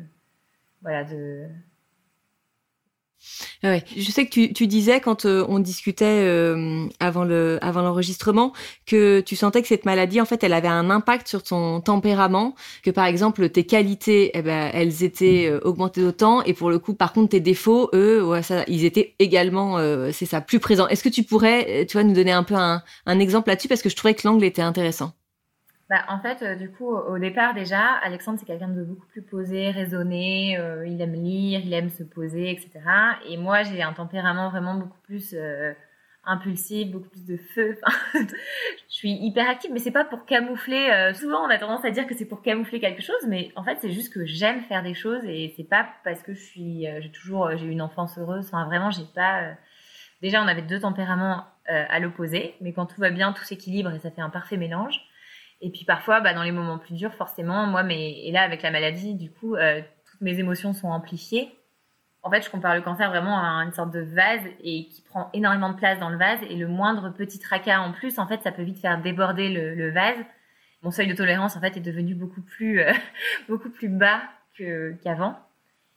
voilà, 0.81 1.03
de, 1.03 1.47
Ouais. 3.63 3.83
Je 3.95 4.11
sais 4.11 4.25
que 4.25 4.31
tu, 4.31 4.53
tu 4.53 4.67
disais 4.67 4.99
quand 4.99 5.25
euh, 5.25 5.45
on 5.49 5.59
discutait 5.59 6.05
euh, 6.05 6.87
avant 6.99 7.23
le 7.23 7.57
avant 7.61 7.81
l'enregistrement 7.81 8.53
que 8.85 9.21
tu 9.21 9.35
sentais 9.35 9.61
que 9.61 9.67
cette 9.67 9.85
maladie 9.85 10.21
en 10.21 10.25
fait 10.25 10.43
elle 10.43 10.53
avait 10.53 10.67
un 10.67 10.89
impact 10.89 11.27
sur 11.27 11.43
ton 11.43 11.81
tempérament, 11.81 12.55
que 12.83 12.91
par 12.91 13.05
exemple 13.05 13.49
tes 13.49 13.65
qualités 13.65 14.31
eh 14.33 14.41
ben 14.41 14.69
elles 14.73 15.03
étaient 15.03 15.47
euh, 15.49 15.59
augmentées 15.63 16.01
d'autant 16.01 16.43
et 16.43 16.53
pour 16.53 16.69
le 16.69 16.79
coup 16.79 16.93
par 16.93 17.13
contre 17.13 17.29
tes 17.29 17.39
défauts 17.39 17.89
eux 17.93 18.23
ouais, 18.23 18.43
ça, 18.43 18.63
ils 18.67 18.85
étaient 18.85 19.15
également 19.19 19.77
c'est 20.11 20.25
ça 20.25 20.41
plus 20.41 20.59
présents. 20.59 20.87
Est-ce 20.87 21.03
que 21.03 21.09
tu 21.09 21.23
pourrais 21.23 21.85
tu 21.87 21.93
vois 21.93 22.03
nous 22.03 22.13
donner 22.13 22.31
un 22.31 22.43
peu 22.43 22.55
un, 22.55 22.81
un 23.05 23.19
exemple 23.19 23.49
là-dessus? 23.49 23.67
Parce 23.67 23.81
que 23.81 23.89
je 23.89 23.95
trouvais 23.95 24.13
que 24.13 24.27
l'angle 24.27 24.43
était 24.43 24.61
intéressant. 24.61 25.13
Bah, 25.95 26.03
en 26.09 26.19
fait, 26.19 26.41
euh, 26.41 26.55
du 26.55 26.69
coup, 26.69 26.93
au 26.93 27.17
départ 27.17 27.53
déjà, 27.53 27.93
Alexandre 28.03 28.37
c'est 28.37 28.45
quelqu'un 28.45 28.67
de 28.67 28.83
beaucoup 28.83 29.07
plus 29.07 29.21
posé, 29.21 29.71
raisonné. 29.71 30.57
Euh, 30.57 30.85
il 30.85 30.99
aime 30.99 31.13
lire, 31.13 31.61
il 31.63 31.71
aime 31.71 31.89
se 31.89 32.03
poser, 32.03 32.51
etc. 32.51 32.81
Et 33.29 33.37
moi, 33.37 33.63
j'ai 33.63 33.81
un 33.81 33.93
tempérament 33.93 34.49
vraiment 34.49 34.75
beaucoup 34.75 34.99
plus 35.03 35.33
euh, 35.33 35.71
impulsif, 36.25 36.91
beaucoup 36.91 37.07
plus 37.07 37.25
de 37.25 37.37
feu. 37.37 37.77
je 38.13 38.25
suis 38.89 39.13
hyper 39.13 39.49
active, 39.49 39.71
mais 39.71 39.79
c'est 39.79 39.91
pas 39.91 40.03
pour 40.03 40.25
camoufler. 40.25 41.13
souvent, 41.13 41.45
on 41.45 41.49
a 41.49 41.57
tendance 41.57 41.85
à 41.85 41.91
dire 41.91 42.05
que 42.07 42.13
c'est 42.13 42.27
pour 42.27 42.41
camoufler 42.41 42.81
quelque 42.81 43.01
chose, 43.01 43.25
mais 43.29 43.53
en 43.55 43.63
fait, 43.63 43.77
c'est 43.79 43.91
juste 43.91 44.13
que 44.13 44.25
j'aime 44.25 44.63
faire 44.63 44.83
des 44.83 44.95
choses 44.95 45.23
et 45.23 45.53
c'est 45.55 45.63
pas 45.63 45.87
parce 46.03 46.21
que 46.23 46.33
je 46.33 46.43
suis, 46.43 46.87
j'ai 46.99 47.11
toujours, 47.11 47.55
j'ai 47.55 47.67
une 47.67 47.81
enfance 47.81 48.17
heureuse. 48.17 48.47
Enfin, 48.47 48.65
vraiment, 48.65 48.91
j'ai 48.91 49.05
pas. 49.15 49.53
Déjà, 50.21 50.43
on 50.43 50.47
avait 50.47 50.61
deux 50.61 50.81
tempéraments 50.81 51.45
à 51.67 51.99
l'opposé, 52.01 52.55
mais 52.59 52.73
quand 52.73 52.85
tout 52.85 52.99
va 52.99 53.11
bien, 53.11 53.31
tout 53.31 53.45
s'équilibre 53.45 53.93
et 53.93 53.99
ça 53.99 54.11
fait 54.11 54.21
un 54.21 54.29
parfait 54.29 54.57
mélange. 54.57 54.99
Et 55.61 55.71
puis 55.71 55.85
parfois, 55.85 56.21
bah, 56.21 56.33
dans 56.33 56.43
les 56.43 56.51
moments 56.51 56.77
plus 56.77 56.93
durs, 56.93 57.13
forcément, 57.13 57.65
moi, 57.65 57.83
mais 57.83 58.25
et 58.25 58.31
là 58.31 58.41
avec 58.41 58.61
la 58.61 58.71
maladie, 58.71 59.15
du 59.15 59.31
coup, 59.31 59.55
euh, 59.55 59.81
toutes 60.09 60.21
mes 60.21 60.39
émotions 60.39 60.73
sont 60.73 60.89
amplifiées. 60.89 61.57
En 62.23 62.31
fait, 62.31 62.41
je 62.41 62.49
compare 62.49 62.75
le 62.75 62.81
cancer 62.81 63.09
vraiment 63.09 63.37
à 63.37 63.63
une 63.63 63.71
sorte 63.71 63.91
de 63.91 63.99
vase 63.99 64.41
et 64.63 64.87
qui 64.87 65.03
prend 65.03 65.29
énormément 65.33 65.69
de 65.69 65.75
place 65.75 65.99
dans 65.99 66.09
le 66.09 66.17
vase. 66.17 66.39
Et 66.49 66.55
le 66.55 66.67
moindre 66.67 67.09
petit 67.09 67.39
tracas 67.39 67.79
en 67.79 67.91
plus, 67.91 68.17
en 68.17 68.27
fait, 68.27 68.41
ça 68.41 68.51
peut 68.51 68.63
vite 68.63 68.79
faire 68.79 68.99
déborder 69.01 69.49
le, 69.49 69.91
vase. 69.91 70.17
Mon 70.81 70.91
seuil 70.91 71.07
de 71.07 71.13
tolérance, 71.13 71.55
en 71.55 71.61
fait, 71.61 71.77
est 71.77 71.81
devenu 71.81 72.15
beaucoup 72.15 72.41
plus, 72.41 72.81
euh, 72.81 72.91
beaucoup 73.49 73.69
plus 73.69 73.89
bas 73.89 74.21
qu'avant. 75.03 75.37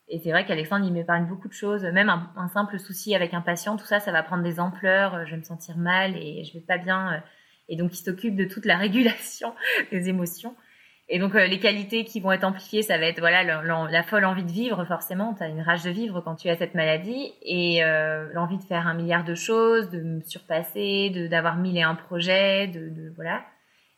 Et 0.09 0.19
c'est 0.19 0.31
vrai 0.31 0.45
qu'Alexandre, 0.45 0.85
il 0.87 0.93
m'épargne 0.93 1.27
beaucoup 1.27 1.49
de 1.49 1.53
choses. 1.53 1.85
Même 1.85 2.09
un, 2.09 2.31
un, 2.37 2.49
simple 2.49 2.79
souci 2.79 3.15
avec 3.15 3.35
un 3.35 3.41
patient, 3.41 3.77
tout 3.77 3.87
ça, 3.87 4.01
ça 4.01 4.13
va 4.13 4.23
prendre 4.23 4.43
des 4.43 4.61
ampleurs. 4.61 5.27
Je 5.27 5.33
vais 5.33 5.37
me 5.37 5.43
sentir 5.43 5.77
mal 5.77 6.17
et 6.17 6.45
je 6.45 6.55
vais 6.55 6.65
pas 6.65 6.79
bien 6.79 7.13
euh, 7.13 7.19
et 7.69 7.77
donc 7.77 7.99
il 7.99 8.03
s'occupe 8.03 8.37
de 8.37 8.45
toute 8.45 8.65
la 8.65 8.77
régulation 8.77 9.55
des 9.93 10.09
émotions. 10.09 10.55
Et 11.11 11.19
donc 11.19 11.35
euh, 11.35 11.47
les 11.47 11.59
qualités 11.59 12.05
qui 12.05 12.21
vont 12.21 12.33
être 12.33 12.45
amplifiées, 12.45 12.83
ça 12.83 12.99
va 12.99 13.07
être 13.07 13.21
voilà 13.21 13.43
la 13.43 14.03
folle 14.03 14.27
envie 14.27 14.45
de 14.45 14.51
vivre 14.51 14.85
forcément. 14.85 15.35
Tu 15.35 15.43
as 15.43 15.49
une 15.49 15.63
rage 15.63 15.83
de 15.83 15.91
vivre 15.91 16.21
quand 16.21 16.35
tu 16.35 16.49
as 16.51 16.57
cette 16.57 16.75
maladie 16.75 17.33
et 17.43 17.83
euh, 17.83 18.29
l'envie 18.35 18.59
de 18.59 18.65
faire 18.65 18.87
un 18.87 18.95
milliard 18.95 19.25
de 19.25 19.35
choses, 19.35 19.89
de 19.89 20.03
me 20.03 20.21
surpasser, 20.21 21.11
de 21.11 21.27
d'avoir 21.27 21.57
mille 21.57 21.79
et 21.79 21.83
un 21.83 21.95
projets, 21.95 22.67
de, 22.67 22.91
de, 22.91 23.13
voilà. 23.17 23.43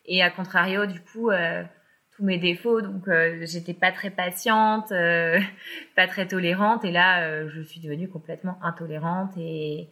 Et 0.05 0.23
à 0.23 0.31
contrario, 0.31 0.87
du 0.87 1.01
coup, 1.01 1.31
euh, 1.31 1.65
tous 2.17 2.25
mes 2.25 2.39
défauts, 2.39 2.81
donc 2.81 3.09
j'étais 3.43 3.75
pas 3.75 3.91
très 3.91 4.11
patiente, 4.11 4.91
pas 5.97 6.07
très 6.07 6.27
tolérante, 6.27 6.85
et 6.85 6.93
là 6.93 7.49
je 7.49 7.61
suis 7.63 7.81
devenue 7.81 8.09
complètement 8.09 8.59
intolérante 8.63 9.33
et 9.37 9.89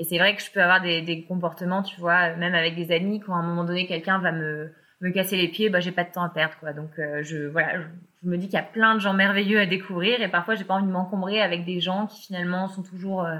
et 0.00 0.04
c'est 0.04 0.16
vrai 0.16 0.34
que 0.34 0.42
je 0.42 0.50
peux 0.50 0.62
avoir 0.62 0.80
des, 0.80 1.26
comportements, 1.28 1.82
tu 1.82 2.00
vois, 2.00 2.34
même 2.36 2.54
avec 2.54 2.74
des 2.74 2.90
amis, 2.90 3.20
quand 3.20 3.34
à 3.34 3.36
un 3.36 3.42
moment 3.42 3.64
donné 3.64 3.86
quelqu'un 3.86 4.18
va 4.18 4.32
me, 4.32 4.72
me 5.02 5.10
casser 5.10 5.36
les 5.36 5.48
pieds, 5.48 5.68
bah 5.68 5.80
j'ai 5.80 5.92
pas 5.92 6.04
de 6.04 6.10
temps 6.10 6.22
à 6.22 6.30
perdre, 6.30 6.54
quoi. 6.58 6.72
Donc 6.72 6.98
euh, 6.98 7.22
je 7.22 7.48
voilà, 7.48 7.82
je, 8.22 8.26
me 8.26 8.38
dis 8.38 8.46
qu'il 8.46 8.54
y 8.54 8.62
a 8.62 8.62
plein 8.62 8.94
de 8.94 9.00
gens 9.00 9.12
merveilleux 9.12 9.60
à 9.60 9.66
découvrir 9.66 10.22
et 10.22 10.28
parfois 10.28 10.54
j'ai 10.54 10.64
pas 10.64 10.72
envie 10.72 10.86
de 10.86 10.90
m'encombrer 10.90 11.42
avec 11.42 11.66
des 11.66 11.80
gens 11.80 12.06
qui 12.06 12.22
finalement 12.22 12.66
sont 12.68 12.82
toujours 12.82 13.26
euh, 13.26 13.36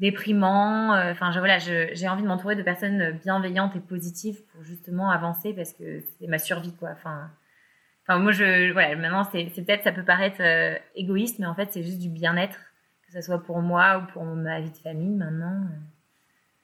déprimants. 0.00 0.92
Euh, 0.92 1.12
enfin 1.12 1.30
voilà, 1.38 1.58
j'ai 1.58 2.08
envie 2.08 2.22
de 2.22 2.26
m'entourer 2.26 2.56
de 2.56 2.64
personnes 2.64 3.12
bienveillantes 3.22 3.76
et 3.76 3.80
positives 3.80 4.44
pour 4.50 4.64
justement 4.64 5.10
avancer 5.10 5.54
parce 5.54 5.72
que 5.72 6.00
c'est 6.18 6.26
ma 6.26 6.38
survie, 6.38 6.74
quoi. 6.74 6.90
Enfin 6.90 7.30
Enfin, 8.08 8.20
moi, 8.20 8.30
je, 8.30 8.72
voilà, 8.72 8.94
maintenant, 8.94 9.24
c'est 9.24 9.64
peut-être, 9.64 9.82
ça 9.82 9.90
peut 9.90 10.04
paraître 10.04 10.40
égoïste, 10.94 11.40
mais 11.40 11.46
en 11.46 11.56
fait, 11.56 11.72
c'est 11.72 11.82
juste 11.82 11.98
du 11.98 12.08
bien-être 12.08 12.65
ce 13.20 13.26
soit 13.26 13.42
pour 13.42 13.60
moi 13.60 13.98
ou 13.98 14.12
pour 14.12 14.24
ma 14.24 14.60
vie 14.60 14.70
de 14.70 14.76
famille 14.76 15.14
maintenant. 15.14 15.62
Euh. 15.64 15.78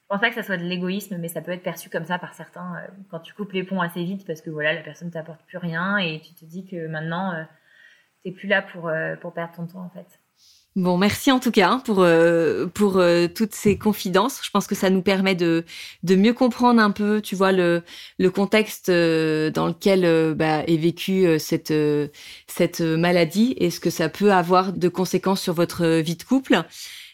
Je 0.03 0.07
pense 0.07 0.21
pas 0.21 0.29
que 0.29 0.35
ça 0.35 0.43
soit 0.43 0.57
de 0.57 0.63
l'égoïsme, 0.63 1.17
mais 1.17 1.27
ça 1.27 1.41
peut 1.41 1.51
être 1.51 1.63
perçu 1.63 1.89
comme 1.89 2.05
ça 2.05 2.19
par 2.19 2.33
certains 2.33 2.75
euh, 2.75 2.87
quand 3.09 3.19
tu 3.19 3.33
coupes 3.33 3.51
les 3.53 3.63
ponts 3.63 3.81
assez 3.81 4.03
vite 4.03 4.25
parce 4.27 4.41
que 4.41 4.49
voilà, 4.49 4.73
la 4.73 4.81
personne 4.81 5.09
t'apporte 5.09 5.41
plus 5.45 5.57
rien 5.57 5.97
et 5.97 6.21
tu 6.21 6.33
te 6.33 6.45
dis 6.45 6.65
que 6.65 6.87
maintenant 6.87 7.31
tu 7.31 7.37
euh, 7.37 7.43
t'es 8.23 8.31
plus 8.31 8.47
là 8.47 8.61
pour, 8.61 8.91
pour 9.21 9.33
perdre 9.33 9.53
ton 9.55 9.65
temps 9.65 9.83
en 9.83 9.89
fait. 9.89 10.19
Bon, 10.75 10.97
merci 10.97 11.31
en 11.31 11.39
tout 11.39 11.51
cas 11.51 11.69
hein, 11.69 11.79
pour 11.85 11.99
euh, 12.01 12.65
pour 12.65 12.97
euh, 12.97 13.27
toutes 13.27 13.53
ces 13.53 13.77
confidences. 13.77 14.39
Je 14.43 14.49
pense 14.49 14.65
que 14.65 14.73
ça 14.73 14.89
nous 14.89 15.03
permet 15.03 15.35
de 15.35 15.65
de 16.01 16.15
mieux 16.15 16.33
comprendre 16.33 16.81
un 16.81 16.89
peu, 16.89 17.21
tu 17.21 17.35
vois, 17.35 17.51
le 17.51 17.83
le 18.17 18.31
contexte 18.31 18.89
euh, 18.89 19.51
dans 19.51 19.67
lequel 19.67 20.33
bah, 20.33 20.63
est 20.65 20.77
vécue 20.77 21.37
cette 21.37 21.73
cette 22.47 22.81
maladie 22.81 23.53
et 23.57 23.69
ce 23.69 23.79
que 23.79 23.91
ça 23.91 24.09
peut 24.09 24.33
avoir 24.33 24.73
de 24.73 24.87
conséquences 24.89 25.41
sur 25.41 25.53
votre 25.53 25.85
vie 25.99 26.15
de 26.15 26.23
couple. 26.23 26.63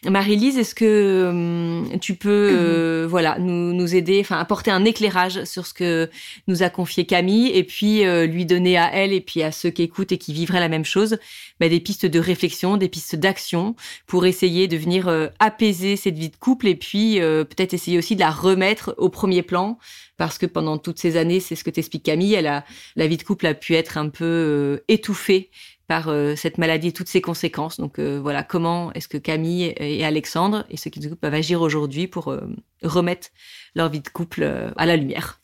Marie-Lise, 0.08 0.56
est-ce 0.56 0.74
que 0.74 1.28
hum, 1.28 1.98
tu 2.00 2.14
peux 2.14 2.50
mhm. 2.50 2.58
euh, 2.58 3.06
voilà 3.08 3.38
nous, 3.38 3.74
nous 3.74 3.94
aider, 3.94 4.20
enfin 4.20 4.38
apporter 4.38 4.70
un 4.70 4.86
éclairage 4.86 5.44
sur 5.44 5.66
ce 5.66 5.74
que 5.74 6.08
nous 6.46 6.62
a 6.62 6.70
confié 6.70 7.04
Camille 7.04 7.48
et 7.48 7.64
puis 7.64 8.06
euh, 8.06 8.24
lui 8.24 8.46
donner 8.46 8.78
à 8.78 8.90
elle 8.94 9.12
et 9.12 9.20
puis 9.20 9.42
à 9.42 9.52
ceux 9.52 9.68
qui 9.68 9.82
écoutent 9.82 10.12
et 10.12 10.18
qui 10.18 10.32
vivraient 10.32 10.60
la 10.60 10.70
même 10.70 10.86
chose 10.86 11.18
bah, 11.58 11.68
des 11.68 11.80
pistes 11.80 12.06
de 12.06 12.18
réflexion, 12.18 12.78
des 12.78 12.88
pistes 12.88 13.14
d'action 13.14 13.76
pour 14.06 14.24
essayer 14.24 14.68
de 14.68 14.76
venir 14.78 15.08
euh, 15.08 15.26
apaiser 15.38 15.96
cette 15.96 16.16
vie 16.16 16.30
de 16.30 16.36
couple 16.36 16.68
et 16.68 16.76
puis 16.76 17.20
peut-être 17.20 17.74
essayer 17.74 17.98
aussi 17.98 18.14
de 18.14 18.20
la 18.20 18.30
remettre 18.30 18.94
au 18.96 19.10
premier 19.10 19.42
plan 19.42 19.78
parce 20.16 20.38
que 20.38 20.46
pendant 20.46 20.78
toutes 20.78 20.98
ces 20.98 21.16
années, 21.16 21.40
c'est 21.40 21.56
ce 21.56 21.64
que 21.64 21.70
t'explique 21.70 22.02
Camille, 22.02 22.34
elle 22.34 22.46
a, 22.46 22.64
la 22.96 23.06
vie 23.06 23.16
de 23.16 23.22
couple 23.22 23.46
a 23.46 23.54
pu 23.54 23.74
être 23.74 23.96
un 23.96 24.08
peu 24.08 24.82
étouffée 24.88 25.50
par 25.90 26.06
euh, 26.06 26.36
cette 26.36 26.56
maladie 26.56 26.88
et 26.88 26.92
toutes 26.92 27.08
ses 27.08 27.20
conséquences. 27.20 27.80
Donc 27.80 27.98
euh, 27.98 28.20
voilà, 28.22 28.44
comment 28.44 28.92
est-ce 28.92 29.08
que 29.08 29.18
Camille 29.18 29.74
et 29.76 30.04
Alexandre 30.04 30.64
et 30.70 30.76
ceux 30.76 30.88
qui 30.88 31.00
nous 31.00 31.16
peuvent 31.16 31.34
agir 31.34 31.62
aujourd'hui 31.62 32.06
pour 32.06 32.28
euh, 32.28 32.42
remettre 32.84 33.30
leur 33.74 33.88
vie 33.88 33.98
de 33.98 34.08
couple 34.08 34.44
à 34.76 34.86
la 34.86 34.94
lumière. 34.94 35.40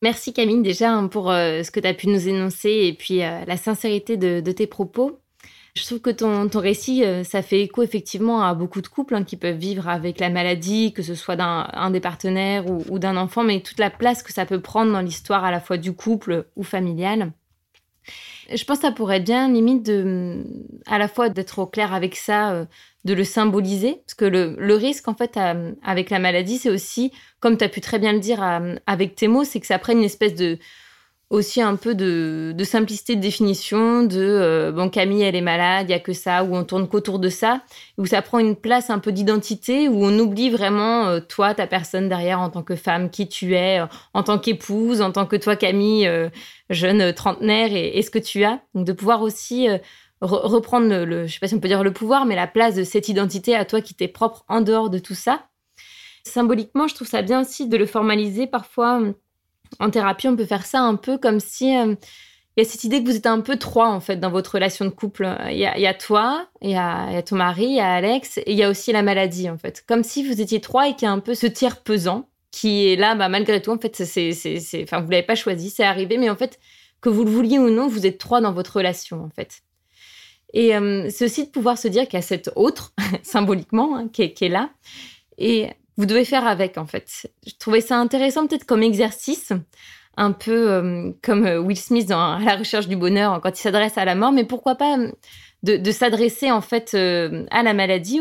Merci 0.00 0.32
Camille 0.32 0.62
déjà 0.62 0.90
hein, 0.90 1.08
pour 1.08 1.26
ce 1.26 1.70
que 1.70 1.80
tu 1.80 1.86
as 1.86 1.92
pu 1.92 2.08
nous 2.08 2.28
énoncer 2.28 2.70
et 2.70 2.94
puis 2.94 3.18
la 3.18 3.56
sincérité 3.58 4.16
de, 4.16 4.52
tes 4.52 4.66
propos. 4.66 5.20
Je 5.74 5.84
trouve 5.84 6.00
que 6.00 6.08
ton, 6.08 6.48
ton 6.48 6.60
récit, 6.60 7.04
ça 7.24 7.42
fait 7.42 7.60
écho 7.60 7.82
effectivement 7.82 8.42
à 8.42 8.54
beaucoup 8.54 8.80
de 8.80 8.88
couples 8.88 9.14
hein, 9.14 9.24
qui 9.24 9.36
peuvent 9.36 9.58
vivre 9.58 9.86
avec 9.86 10.18
la 10.18 10.30
maladie, 10.30 10.94
que 10.94 11.02
ce 11.02 11.14
soit 11.14 11.36
d'un 11.36 11.90
des 11.90 12.00
partenaires 12.00 12.70
ou, 12.70 12.82
ou 12.88 12.98
d'un 12.98 13.18
enfant, 13.18 13.44
mais 13.44 13.60
toute 13.60 13.78
la 13.78 13.90
place 13.90 14.22
que 14.22 14.32
ça 14.32 14.46
peut 14.46 14.60
prendre 14.60 14.92
dans 14.92 15.02
l'histoire 15.02 15.44
à 15.44 15.50
la 15.50 15.60
fois 15.60 15.76
du 15.76 15.92
couple 15.92 16.46
ou 16.56 16.62
familiale. 16.62 17.32
Je 18.52 18.64
pense 18.64 18.78
que 18.78 18.86
ça 18.86 18.92
pourrait 18.92 19.18
être 19.18 19.24
bien, 19.24 19.48
limite, 19.48 19.84
de, 19.84 20.44
à 20.86 20.98
la 20.98 21.08
fois 21.08 21.28
d'être 21.28 21.58
au 21.60 21.66
clair 21.66 21.94
avec 21.94 22.16
ça, 22.16 22.52
euh, 22.52 22.64
de 23.04 23.14
le 23.14 23.24
symboliser. 23.24 24.02
Parce 24.06 24.14
que 24.14 24.24
le, 24.24 24.56
le 24.58 24.74
risque, 24.74 25.08
en 25.08 25.14
fait, 25.14 25.38
avec 25.82 26.10
la 26.10 26.18
maladie, 26.18 26.58
c'est 26.58 26.70
aussi, 26.70 27.12
comme 27.38 27.56
tu 27.56 27.64
as 27.64 27.68
pu 27.68 27.80
très 27.80 27.98
bien 27.98 28.12
le 28.12 28.20
dire 28.20 28.42
avec 28.86 29.14
tes 29.14 29.28
mots, 29.28 29.44
c'est 29.44 29.60
que 29.60 29.66
ça 29.66 29.78
prenne 29.78 29.98
une 29.98 30.04
espèce 30.04 30.34
de, 30.34 30.58
aussi 31.30 31.62
un 31.62 31.76
peu 31.76 31.94
de, 31.94 32.54
simplicité 32.64 33.14
de 33.14 33.20
définition, 33.20 34.02
de 34.02 34.18
euh, 34.20 34.72
bon 34.72 34.90
Camille 34.90 35.22
elle 35.22 35.36
est 35.36 35.40
malade, 35.40 35.86
il 35.88 35.92
y 35.92 35.94
a 35.94 36.00
que 36.00 36.12
ça, 36.12 36.42
où 36.42 36.56
on 36.56 36.64
tourne 36.64 36.88
qu'autour 36.88 37.20
de 37.20 37.28
ça, 37.28 37.62
où 37.98 38.06
ça 38.06 38.20
prend 38.20 38.40
une 38.40 38.56
place 38.56 38.90
un 38.90 38.98
peu 38.98 39.12
d'identité, 39.12 39.88
où 39.88 40.04
on 40.04 40.18
oublie 40.18 40.50
vraiment 40.50 41.06
euh, 41.06 41.20
toi, 41.20 41.54
ta 41.54 41.68
personne 41.68 42.08
derrière 42.08 42.40
en 42.40 42.50
tant 42.50 42.64
que 42.64 42.74
femme, 42.74 43.10
qui 43.10 43.28
tu 43.28 43.54
es, 43.54 43.80
euh, 43.80 43.86
en 44.12 44.24
tant 44.24 44.38
qu'épouse, 44.40 45.00
en 45.00 45.12
tant 45.12 45.24
que 45.24 45.36
toi 45.36 45.54
Camille, 45.54 46.10
jeune 46.68 47.12
trentenaire 47.12 47.70
et, 47.72 48.02
ce 48.02 48.10
que 48.10 48.18
tu 48.18 48.44
as. 48.44 48.60
Donc 48.74 48.84
de 48.86 48.92
pouvoir 48.92 49.22
aussi 49.22 49.68
reprendre 50.20 50.88
le, 50.88 51.04
le, 51.04 51.26
je 51.26 51.34
sais 51.34 51.38
pas 51.38 51.46
si 51.46 51.54
on 51.54 51.60
peut 51.60 51.68
dire 51.68 51.84
le 51.84 51.92
pouvoir, 51.92 52.26
mais 52.26 52.34
la 52.34 52.46
place 52.46 52.74
de 52.74 52.82
cette 52.84 53.08
identité 53.08 53.54
à 53.54 53.64
toi 53.64 53.80
qui 53.80 53.94
t'est 53.94 54.08
propre 54.08 54.44
en 54.48 54.60
dehors 54.60 54.90
de 54.90 54.98
tout 54.98 55.14
ça. 55.14 55.46
Symboliquement, 56.24 56.88
je 56.88 56.94
trouve 56.94 57.08
ça 57.08 57.22
bien 57.22 57.40
aussi 57.40 57.68
de 57.68 57.76
le 57.76 57.86
formaliser 57.86 58.46
parfois 58.46 59.00
en 59.78 59.90
thérapie, 59.90 60.28
on 60.28 60.36
peut 60.36 60.46
faire 60.46 60.66
ça 60.66 60.80
un 60.80 60.96
peu 60.96 61.18
comme 61.18 61.40
si 61.40 61.76
euh, 61.76 61.94
il 62.56 62.64
y 62.64 62.66
a 62.66 62.68
cette 62.68 62.84
idée 62.84 63.02
que 63.02 63.08
vous 63.08 63.16
êtes 63.16 63.26
un 63.26 63.40
peu 63.40 63.56
trois 63.56 63.88
en 63.88 64.00
fait 64.00 64.16
dans 64.16 64.30
votre 64.30 64.54
relation 64.54 64.84
de 64.84 64.90
couple. 64.90 65.28
Il 65.50 65.56
y 65.56 65.66
a, 65.66 65.94
toi, 65.94 66.48
il 66.60 66.70
y, 66.70 66.76
a, 66.76 67.22
ton 67.22 67.36
mari, 67.36 67.64
il 67.64 67.76
y 67.76 67.80
a 67.80 67.92
Alex, 67.94 68.38
et 68.38 68.52
il 68.52 68.56
y 68.56 68.64
a 68.64 68.68
aussi 68.68 68.92
la 68.92 69.02
maladie 69.02 69.48
en 69.48 69.56
fait. 69.56 69.84
Comme 69.86 70.02
si 70.02 70.26
vous 70.26 70.40
étiez 70.40 70.60
trois 70.60 70.88
et 70.88 70.94
qu'il 70.94 71.06
y 71.06 71.08
a 71.08 71.12
un 71.12 71.20
peu 71.20 71.34
ce 71.34 71.46
tiers 71.46 71.80
pesant 71.80 72.28
qui 72.50 72.88
est 72.88 72.96
là, 72.96 73.14
bah, 73.14 73.28
malgré 73.28 73.62
tout 73.62 73.70
en 73.70 73.78
fait, 73.78 73.94
c'est, 74.04 74.82
enfin 74.82 75.00
vous 75.00 75.10
l'avez 75.10 75.22
pas 75.22 75.36
choisi, 75.36 75.70
c'est 75.70 75.84
arrivé, 75.84 76.18
mais 76.18 76.28
en 76.28 76.36
fait 76.36 76.58
que 77.00 77.08
vous 77.08 77.24
le 77.24 77.30
vouliez 77.30 77.58
ou 77.58 77.70
non, 77.70 77.86
vous 77.86 78.06
êtes 78.06 78.18
trois 78.18 78.40
dans 78.40 78.52
votre 78.52 78.76
relation 78.76 79.22
en 79.22 79.30
fait. 79.30 79.62
Et 80.52 80.74
euh, 80.74 81.08
c'est 81.10 81.24
aussi 81.24 81.46
de 81.46 81.50
pouvoir 81.50 81.78
se 81.78 81.88
dire 81.88 82.04
qu'il 82.04 82.14
y 82.14 82.18
a 82.18 82.22
cette 82.22 82.50
autre, 82.56 82.92
symboliquement, 83.22 83.96
hein, 83.96 84.08
qui, 84.08 84.22
est, 84.22 84.32
qui, 84.32 84.46
est, 84.46 84.48
là. 84.48 84.70
Et 85.38 85.68
vous 86.00 86.06
devez 86.06 86.24
faire 86.24 86.46
avec 86.46 86.78
en 86.78 86.86
fait. 86.86 87.30
Je 87.46 87.52
trouvais 87.58 87.82
ça 87.82 87.98
intéressant 87.98 88.46
peut-être 88.46 88.64
comme 88.64 88.82
exercice, 88.82 89.52
un 90.16 90.32
peu 90.32 90.70
euh, 90.70 91.12
comme 91.22 91.44
euh, 91.44 91.60
Will 91.60 91.76
Smith 91.76 92.08
dans 92.08 92.38
la 92.38 92.56
recherche 92.56 92.88
du 92.88 92.96
bonheur 92.96 93.38
quand 93.42 93.50
il 93.50 93.60
s'adresse 93.60 93.98
à 93.98 94.06
la 94.06 94.14
mort, 94.14 94.32
mais 94.32 94.44
pourquoi 94.44 94.76
pas 94.76 94.98
euh, 94.98 95.12
de, 95.62 95.90
s'adresser 95.90 96.50
en 96.50 96.62
fait 96.62 96.94
à 96.94 97.62
la 97.62 97.74
maladie. 97.74 98.20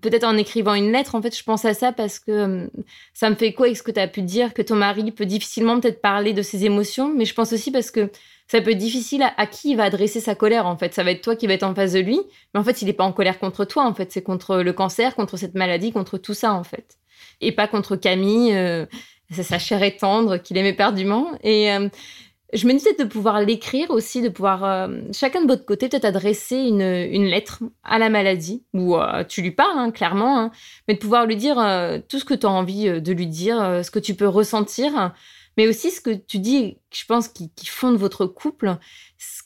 Peut-être 0.00 0.22
en 0.22 0.36
écrivant 0.36 0.74
une 0.74 0.92
lettre, 0.92 1.16
en 1.16 1.22
fait, 1.22 1.36
je 1.36 1.42
pense 1.42 1.64
à 1.64 1.74
ça 1.74 1.90
parce 1.90 2.20
que 2.20 2.70
ça 3.14 3.30
me 3.30 3.34
fait 3.34 3.52
quoi 3.52 3.66
avec 3.66 3.76
ce 3.76 3.82
que 3.82 3.90
tu 3.90 3.98
as 3.98 4.06
pu 4.06 4.22
dire, 4.22 4.54
que 4.54 4.62
ton 4.62 4.76
mari 4.76 5.10
peut 5.10 5.26
difficilement 5.26 5.80
peut-être 5.80 6.00
parler 6.00 6.32
de 6.32 6.42
ses 6.42 6.64
émotions, 6.66 7.12
mais 7.12 7.24
je 7.24 7.34
pense 7.34 7.52
aussi 7.52 7.72
parce 7.72 7.90
que 7.90 8.12
ça 8.48 8.62
peut 8.62 8.70
être 8.70 8.78
difficile 8.78 9.22
à, 9.22 9.46
qui 9.46 9.72
il 9.72 9.76
va 9.76 9.84
adresser 9.84 10.20
sa 10.20 10.34
colère, 10.34 10.66
en 10.66 10.76
fait. 10.76 10.94
Ça 10.94 11.04
va 11.04 11.10
être 11.10 11.20
toi 11.20 11.36
qui 11.36 11.46
va 11.46 11.52
être 11.52 11.64
en 11.64 11.74
face 11.74 11.92
de 11.92 12.00
lui, 12.00 12.18
mais 12.54 12.60
en 12.60 12.64
fait, 12.64 12.80
il 12.80 12.86
n'est 12.86 12.94
pas 12.94 13.04
en 13.04 13.12
colère 13.12 13.38
contre 13.38 13.66
toi, 13.66 13.84
en 13.84 13.92
fait. 13.92 14.10
C'est 14.10 14.22
contre 14.22 14.62
le 14.62 14.72
cancer, 14.72 15.14
contre 15.14 15.36
cette 15.36 15.54
maladie, 15.54 15.92
contre 15.92 16.16
tout 16.16 16.32
ça, 16.32 16.54
en 16.54 16.64
fait. 16.64 16.96
Et 17.40 17.52
pas 17.52 17.68
contre 17.68 17.96
Camille, 17.96 18.54
euh, 18.54 18.86
sa 19.30 19.58
chair 19.58 19.82
et 19.82 19.96
tendre 19.96 20.38
qu'il 20.38 20.56
aimait 20.56 20.72
perdument. 20.72 21.32
Et 21.42 21.70
je 22.52 22.66
me 22.66 22.72
disais 22.72 22.94
de 22.94 23.04
pouvoir 23.04 23.40
l'écrire 23.42 23.90
aussi, 23.90 24.22
de 24.22 24.28
pouvoir 24.30 24.64
euh, 24.64 25.00
chacun 25.12 25.42
de 25.42 25.46
votre 25.46 25.66
côté 25.66 25.88
peut-être 25.88 26.06
adresser 26.06 26.56
une, 26.56 27.24
lettre 27.26 27.62
à 27.84 27.98
la 27.98 28.08
maladie, 28.08 28.64
euh, 28.74 29.24
tu 29.24 29.42
lui 29.42 29.50
parles 29.50 29.78
hein, 29.78 29.90
clairement, 29.90 30.38
hein, 30.38 30.50
mais 30.86 30.94
de 30.94 30.98
pouvoir 30.98 31.26
lui 31.26 31.36
dire 31.36 31.58
euh, 31.58 31.98
tout 32.08 32.18
ce 32.18 32.24
que 32.24 32.34
tu 32.34 32.46
as 32.46 32.50
envie 32.50 33.00
de 33.02 33.12
lui 33.12 33.26
dire, 33.26 33.80
ce 33.84 33.90
que 33.90 33.98
tu 33.98 34.14
peux 34.14 34.28
ressentir, 34.28 35.12
mais 35.58 35.68
aussi 35.68 35.90
ce 35.90 36.00
que 36.00 36.10
tu 36.10 36.38
dis, 36.38 36.78
je 36.90 37.04
pense, 37.04 37.28
qui, 37.28 37.50
fonde 37.66 37.96
votre 37.96 38.24
couple, 38.24 38.76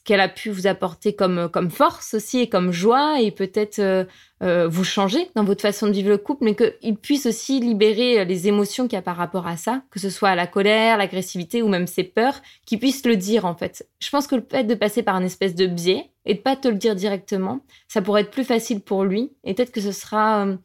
qu'elle 0.04 0.20
a 0.20 0.28
pu 0.28 0.50
vous 0.50 0.66
apporter 0.66 1.14
comme, 1.14 1.48
comme 1.48 1.70
force 1.70 2.14
aussi 2.14 2.40
et 2.40 2.48
comme 2.48 2.72
joie, 2.72 3.20
et 3.20 3.30
peut-être 3.30 3.78
euh, 3.78 4.04
euh, 4.42 4.66
vous 4.66 4.84
changer 4.84 5.30
dans 5.36 5.44
votre 5.44 5.62
façon 5.62 5.86
de 5.86 5.92
vivre 5.92 6.08
le 6.08 6.18
couple, 6.18 6.44
mais 6.44 6.56
qu'il 6.56 6.96
puisse 6.96 7.26
aussi 7.26 7.60
libérer 7.60 8.24
les 8.24 8.48
émotions 8.48 8.88
qu'il 8.88 8.96
y 8.96 8.98
a 8.98 9.02
par 9.02 9.16
rapport 9.16 9.46
à 9.46 9.56
ça, 9.56 9.82
que 9.90 10.00
ce 10.00 10.10
soit 10.10 10.34
la 10.34 10.46
colère, 10.46 10.96
l'agressivité 10.96 11.62
ou 11.62 11.68
même 11.68 11.86
ses 11.86 12.04
peurs, 12.04 12.40
qu'il 12.66 12.80
puisse 12.80 13.06
le 13.06 13.16
dire 13.16 13.44
en 13.44 13.54
fait. 13.54 13.88
Je 14.00 14.10
pense 14.10 14.26
que 14.26 14.34
le 14.34 14.46
fait 14.48 14.64
de 14.64 14.74
passer 14.74 15.02
par 15.02 15.16
une 15.16 15.26
espèce 15.26 15.54
de 15.54 15.66
biais 15.66 16.10
et 16.24 16.34
de 16.34 16.40
pas 16.40 16.56
te 16.56 16.68
le 16.68 16.74
dire 16.74 16.96
directement, 16.96 17.60
ça 17.86 18.02
pourrait 18.02 18.22
être 18.22 18.30
plus 18.30 18.44
facile 18.44 18.80
pour 18.80 19.04
lui, 19.04 19.32
et 19.44 19.54
peut-être 19.54 19.72
que 19.72 19.80
ce 19.80 19.92
sera 19.92 20.46
euh, 20.46 20.56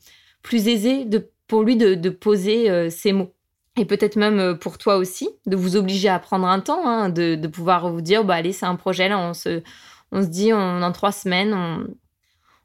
plus 0.42 0.68
aisé 0.68 1.06
pour 1.48 1.62
lui 1.62 1.78
de, 1.78 1.94
de 1.94 2.10
poser 2.10 2.90
ces 2.90 3.14
mots 3.14 3.34
et 3.78 3.86
peut-être 3.86 4.16
même 4.16 4.40
euh, 4.40 4.54
pour 4.54 4.78
toi 4.78 4.98
aussi, 4.98 5.30
de 5.46 5.56
vous 5.56 5.76
obliger 5.76 6.10
à 6.10 6.20
prendre 6.20 6.48
un 6.48 6.60
temps, 6.60 6.88
hein, 6.88 7.10
de, 7.10 7.48
pouvoir 7.48 7.92
vous 7.92 8.02
dire, 8.02 8.24
bah 8.24 8.36
allez, 8.36 8.54
c'est 8.54 8.66
un 8.66 8.76
projet, 8.76 9.10
là, 9.10 9.20
on 9.20 9.34
se, 9.34 9.62
dit, 10.12 10.54
on, 10.54 10.82
en 10.82 10.92
trois 10.92 11.12
semaines, 11.12 11.54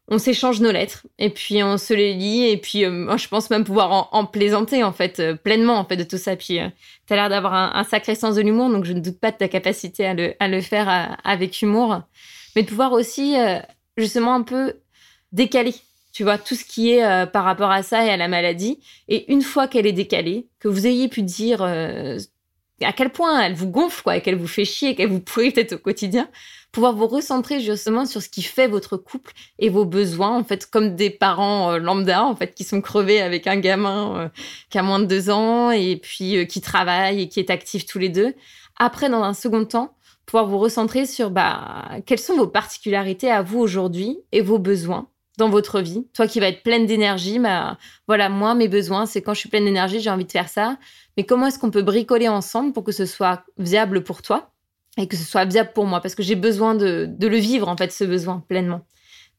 on, 0.08 0.18
s'échange 0.18 0.60
nos 0.60 0.72
lettres, 0.72 1.06
et 1.18 1.30
puis 1.30 1.62
on 1.62 1.78
se 1.78 1.94
les 1.94 2.12
lit, 2.12 2.48
et 2.48 2.58
puis 2.58 2.84
euh, 2.84 3.16
je 3.16 3.28
pense 3.28 3.48
même 3.48 3.64
pouvoir 3.64 4.08
en, 4.12 4.26
plaisanter, 4.26 4.84
en 4.84 4.92
fait, 4.92 5.20
euh, 5.20 5.34
pleinement, 5.34 5.78
en 5.78 5.86
fait, 5.86 5.96
de 5.96 6.04
tout 6.04 6.18
ça. 6.18 6.36
Puis 6.36 6.58
tu 7.06 7.12
as 7.12 7.16
l'air 7.16 7.30
d'avoir 7.30 7.54
un, 7.54 7.84
sacré 7.84 8.14
sens 8.14 8.34
de 8.34 8.42
l'humour, 8.42 8.68
donc 8.68 8.84
je 8.84 8.92
ne 8.92 9.00
doute 9.00 9.18
pas 9.18 9.30
de 9.30 9.36
ta 9.36 9.48
capacité 9.48 10.06
à 10.06 10.48
le 10.48 10.60
faire 10.60 11.16
avec 11.24 11.62
humour, 11.62 12.02
mais 12.54 12.62
de 12.62 12.68
pouvoir 12.68 12.92
aussi, 12.92 13.36
justement, 13.96 14.34
un 14.34 14.42
peu 14.42 14.74
décaler 15.32 15.74
tu 16.12 16.24
vois, 16.24 16.38
tout 16.38 16.54
ce 16.54 16.64
qui 16.64 16.90
est 16.92 17.04
euh, 17.04 17.26
par 17.26 17.44
rapport 17.44 17.70
à 17.70 17.82
ça 17.82 18.04
et 18.04 18.10
à 18.10 18.16
la 18.16 18.28
maladie. 18.28 18.78
Et 19.08 19.32
une 19.32 19.42
fois 19.42 19.66
qu'elle 19.66 19.86
est 19.86 19.92
décalée, 19.92 20.46
que 20.60 20.68
vous 20.68 20.86
ayez 20.86 21.08
pu 21.08 21.22
dire 21.22 21.62
euh, 21.62 22.18
à 22.82 22.92
quel 22.92 23.10
point 23.10 23.40
elle 23.40 23.54
vous 23.54 23.68
gonfle, 23.68 24.02
quoi, 24.02 24.20
qu'elle 24.20 24.36
vous 24.36 24.46
fait 24.46 24.66
chier, 24.66 24.90
et 24.90 24.94
qu'elle 24.94 25.08
vous 25.08 25.20
pourrit 25.20 25.52
peut-être 25.52 25.74
au 25.74 25.78
quotidien, 25.78 26.28
pouvoir 26.70 26.94
vous 26.94 27.06
recentrer 27.06 27.60
justement 27.60 28.04
sur 28.04 28.20
ce 28.20 28.28
qui 28.28 28.42
fait 28.42 28.68
votre 28.68 28.96
couple 28.98 29.32
et 29.58 29.70
vos 29.70 29.86
besoins, 29.86 30.36
en 30.36 30.44
fait, 30.44 30.66
comme 30.66 30.96
des 30.96 31.10
parents 31.10 31.72
euh, 31.72 31.78
lambda, 31.78 32.24
en 32.24 32.36
fait, 32.36 32.54
qui 32.54 32.64
sont 32.64 32.82
crevés 32.82 33.22
avec 33.22 33.46
un 33.46 33.56
gamin 33.56 34.30
qui 34.70 34.78
a 34.78 34.82
moins 34.82 34.98
de 34.98 35.06
deux 35.06 35.30
ans 35.30 35.70
et 35.70 35.96
puis 35.96 36.46
qui 36.46 36.60
travaille 36.60 37.22
et 37.22 37.28
qui 37.28 37.40
est 37.40 37.50
actif 37.50 37.86
tous 37.86 37.98
les 37.98 38.10
deux. 38.10 38.34
Après, 38.76 39.08
dans 39.08 39.22
un 39.22 39.34
second 39.34 39.64
temps, 39.64 39.94
pouvoir 40.26 40.46
vous 40.46 40.58
recentrer 40.58 41.06
sur 41.06 41.30
bah, 41.30 41.98
quelles 42.06 42.18
sont 42.18 42.36
vos 42.36 42.46
particularités 42.46 43.30
à 43.30 43.42
vous 43.42 43.60
aujourd'hui 43.60 44.18
et 44.32 44.40
vos 44.40 44.58
besoins 44.58 45.08
dans 45.38 45.48
votre 45.48 45.80
vie. 45.80 46.06
Toi 46.14 46.26
qui 46.26 46.40
va 46.40 46.48
être 46.48 46.62
pleine 46.62 46.86
d'énergie, 46.86 47.38
bah, 47.38 47.78
voilà, 48.06 48.28
moi, 48.28 48.54
mes 48.54 48.68
besoins, 48.68 49.06
c'est 49.06 49.22
quand 49.22 49.34
je 49.34 49.40
suis 49.40 49.48
pleine 49.48 49.64
d'énergie, 49.64 50.00
j'ai 50.00 50.10
envie 50.10 50.24
de 50.24 50.32
faire 50.32 50.48
ça. 50.48 50.76
Mais 51.16 51.24
comment 51.24 51.46
est-ce 51.46 51.58
qu'on 51.58 51.70
peut 51.70 51.82
bricoler 51.82 52.28
ensemble 52.28 52.72
pour 52.72 52.84
que 52.84 52.92
ce 52.92 53.06
soit 53.06 53.44
viable 53.58 54.02
pour 54.02 54.22
toi 54.22 54.50
et 54.98 55.08
que 55.08 55.16
ce 55.16 55.24
soit 55.24 55.44
viable 55.44 55.70
pour 55.74 55.86
moi? 55.86 56.00
Parce 56.00 56.14
que 56.14 56.22
j'ai 56.22 56.34
besoin 56.34 56.74
de, 56.74 57.14
le 57.18 57.36
vivre, 57.36 57.68
en 57.68 57.76
fait, 57.76 57.92
ce 57.92 58.04
besoin 58.04 58.44
pleinement. 58.46 58.82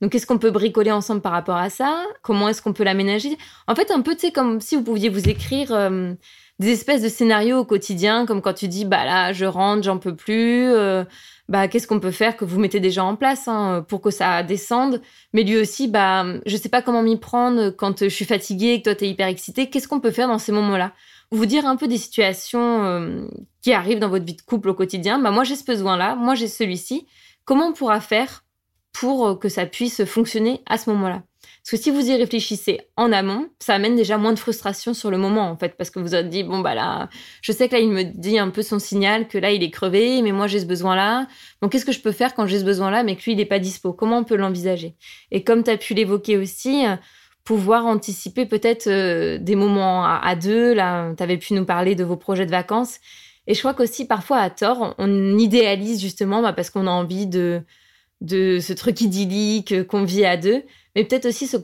Donc, 0.02 0.12
qu'est-ce 0.12 0.26
qu'on 0.26 0.40
peut 0.40 0.52
bricoler 0.52 0.92
ensemble 0.92 1.22
par 1.22 1.32
rapport 1.32 1.56
à 1.56 1.70
ça? 1.70 2.04
Comment 2.24 2.50
est-ce 2.50 2.62
qu'on 2.62 2.74
peut 2.74 2.84
l'aménager? 2.84 3.38
En 3.68 3.76
fait, 3.76 3.92
un 3.92 4.02
peu, 4.02 4.16
tu 4.16 4.22
sais, 4.22 4.32
comme 4.32 4.60
si 4.60 4.76
vous 4.76 4.84
pouviez 4.84 5.10
vous 5.10 5.30
écrire 5.30 5.72
euh, 5.72 6.14
des 6.60 6.72
espèces 6.72 7.02
de 7.02 7.10
scénarios 7.10 7.60
au 7.60 7.66
quotidien, 7.66 8.26
comme 8.26 8.42
quand 8.42 8.54
tu 8.54 8.68
dis, 8.68 8.84
bah 8.84 9.06
là, 9.06 9.32
je 9.32 9.46
rentre, 9.46 9.84
j'en 9.84 10.00
peux 10.00 10.16
plus. 10.16 10.72
Euh, 10.74 11.06
bah, 11.54 11.68
qu'est-ce 11.68 11.86
qu'on 11.86 12.00
peut 12.00 12.10
faire 12.10 12.36
que 12.36 12.46
vous 12.46 12.60
mettez 12.60 12.80
déjà 12.80 13.04
en 13.04 13.16
place 13.16 13.48
hein, 13.48 13.86
pour 13.88 14.02
que 14.02 14.10
ça 14.10 14.42
descende? 14.42 15.04
Mais 15.34 15.44
lui 15.44 15.56
aussi, 15.58 15.88
bah, 15.88 16.26
je 16.48 16.58
sais 16.58 16.68
pas 16.68 16.82
comment 16.82 17.04
m'y 17.04 17.16
prendre 17.16 17.70
quand 17.70 18.06
je 18.06 18.10
suis 18.10 18.26
fatiguée 18.26 18.74
et 18.74 18.80
que 18.80 18.86
toi, 18.86 18.96
tu 18.96 19.06
es 19.06 19.10
hyper 19.10 19.28
excitée. 19.28 19.70
Qu'est-ce 19.70 19.88
qu'on 19.88 20.00
peut 20.00 20.10
faire 20.10 20.28
dans 20.28 20.40
ces 20.40 20.52
moments-là? 20.52 20.94
Vous 21.30 21.46
dire 21.46 21.68
un 21.68 21.76
peu 21.76 21.88
des 21.88 22.00
situations 22.00 22.84
euh, 22.84 23.28
qui 23.62 23.72
arrivent 23.72 24.00
dans 24.00 24.10
votre 24.10 24.26
vie 24.26 24.34
de 24.34 24.42
couple 24.42 24.70
au 24.70 24.74
quotidien. 24.74 25.20
Bah, 25.20 25.30
moi, 25.30 25.44
j'ai 25.44 25.56
ce 25.56 25.64
besoin-là, 25.64 26.16
moi, 26.16 26.34
j'ai 26.34 26.48
celui-ci. 26.48 27.06
Comment 27.46 27.68
on 27.68 27.74
pourra 27.74 28.02
faire 28.02 28.44
pour 28.92 29.38
que 29.38 29.48
ça 29.48 29.68
puisse 29.68 30.06
fonctionner 30.06 30.64
à 30.66 30.80
ce 30.80 30.90
moment-là? 30.90 31.22
Parce 31.44 31.72
que 31.72 31.78
si 31.78 31.92
vous 31.92 32.10
y 32.10 32.16
réfléchissez 32.16 32.82
en 32.98 33.12
amont, 33.12 33.48
ça 33.60 33.74
amène 33.74 33.96
déjà 33.96 34.18
moins 34.18 34.34
de 34.34 34.40
frustration 34.40 34.94
sur 34.94 35.12
le 35.12 35.18
moment, 35.18 35.50
en 35.50 35.58
fait, 35.58 35.76
parce 35.78 35.90
que 35.90 36.00
vous 36.00 36.14
avez 36.14 36.28
dit, 36.28 36.44
bon, 36.44 36.60
bah 36.60 36.76
là, 36.76 37.10
je 37.42 37.52
sais 37.52 37.70
que 37.70 37.74
là, 37.74 37.80
il 37.80 37.90
me 37.90 38.04
dit 38.04 38.38
un 38.38 38.50
peu 38.50 38.62
son 38.62 38.80
signal 38.80 39.28
que 39.28 39.38
là, 39.38 39.52
il 39.52 39.64
est 39.64 39.72
crevé, 39.72 40.22
mais 40.22 40.32
moi, 40.32 40.48
j'ai 40.48 40.60
ce 40.60 40.66
besoin-là. 40.66 41.28
Donc, 41.62 41.72
qu'est-ce 41.72 41.86
que 41.86 41.92
je 41.92 42.02
peux 42.02 42.12
faire 42.12 42.34
quand 42.34 42.48
j'ai 42.48 42.60
ce 42.60 42.66
besoin-là, 42.66 43.04
mais 43.04 43.16
que 43.16 43.24
lui, 43.24 43.32
il 43.32 43.38
n'est 43.38 43.46
pas 43.46 43.60
dispo? 43.60 43.94
Comment 43.94 44.20
on 44.20 44.24
peut 44.24 44.36
l'envisager? 44.36 44.96
Et 45.32 45.44
comme 45.44 45.64
tu 45.64 45.72
as 45.72 45.78
pu 45.78 45.94
l'évoquer 45.94 46.38
aussi, 46.38 46.84
pouvoir 47.44 47.86
anticiper 47.86 48.46
peut-être 48.46 48.88
euh, 48.88 49.38
des 49.38 49.56
moments 49.56 50.06
à, 50.06 50.36
deux. 50.36 50.74
Là, 50.74 51.14
tu 51.16 51.24
avais 51.24 51.38
pu 51.38 51.54
nous 51.54 51.66
parler 51.66 51.96
de 51.96 52.04
vos 52.04 52.18
projets 52.18 52.46
de 52.46 52.52
vacances. 52.52 53.00
Et 53.48 53.54
je 53.54 53.60
crois 53.60 53.74
qu'aussi, 53.74 54.06
parfois, 54.06 54.38
à 54.38 54.50
tort, 54.50 54.96
on 54.98 55.38
idéalise 55.38 56.02
justement 56.02 56.42
bah, 56.42 56.54
parce 56.54 56.70
qu'on 56.70 56.88
a 56.88 56.92
envie 56.92 57.28
de, 57.28 57.62
de 58.22 58.60
ce 58.60 58.74
truc 58.74 59.02
idyllique 59.02 59.86
qu'on 59.88 60.04
vit 60.04 60.26
à 60.26 60.38
deux 60.38 60.64
mais 60.96 61.04
peut-être 61.04 61.26
aussi 61.26 61.48
se 61.48 61.58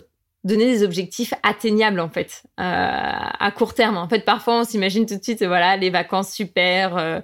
donner 0.44 0.66
des 0.66 0.84
objectifs 0.84 1.34
atteignables 1.44 2.00
en 2.00 2.10
fait 2.10 2.44
euh, 2.60 2.64
à 2.64 3.52
court 3.52 3.74
terme. 3.74 3.98
En 3.98 4.08
fait, 4.08 4.24
parfois 4.24 4.62
on 4.62 4.64
s'imagine 4.64 5.06
tout 5.06 5.18
de 5.18 5.24
suite 5.24 5.44
voilà 5.44 5.78
les 5.78 5.90
vacances 5.90 6.32
super, 6.32 6.98
euh, 6.98 7.20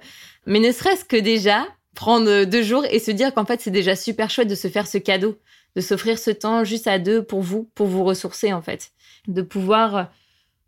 mais 0.45 0.59
ne 0.59 0.71
serait-ce 0.71 1.05
que 1.05 1.17
déjà 1.17 1.65
prendre 1.95 2.43
deux 2.43 2.61
jours 2.61 2.83
et 2.89 2.99
se 2.99 3.11
dire 3.11 3.33
qu'en 3.33 3.45
fait 3.45 3.61
c'est 3.61 3.71
déjà 3.71 3.95
super 3.95 4.29
chouette 4.29 4.49
de 4.49 4.55
se 4.55 4.67
faire 4.67 4.87
ce 4.87 4.97
cadeau, 4.97 5.37
de 5.75 5.81
s'offrir 5.81 6.19
ce 6.19 6.31
temps 6.31 6.63
juste 6.63 6.87
à 6.87 6.99
deux 6.99 7.23
pour 7.23 7.41
vous, 7.41 7.69
pour 7.73 7.87
vous 7.87 8.03
ressourcer 8.03 8.51
en 8.51 8.61
fait, 8.61 8.91
de 9.27 9.41
pouvoir 9.41 9.95
euh, 9.95 10.03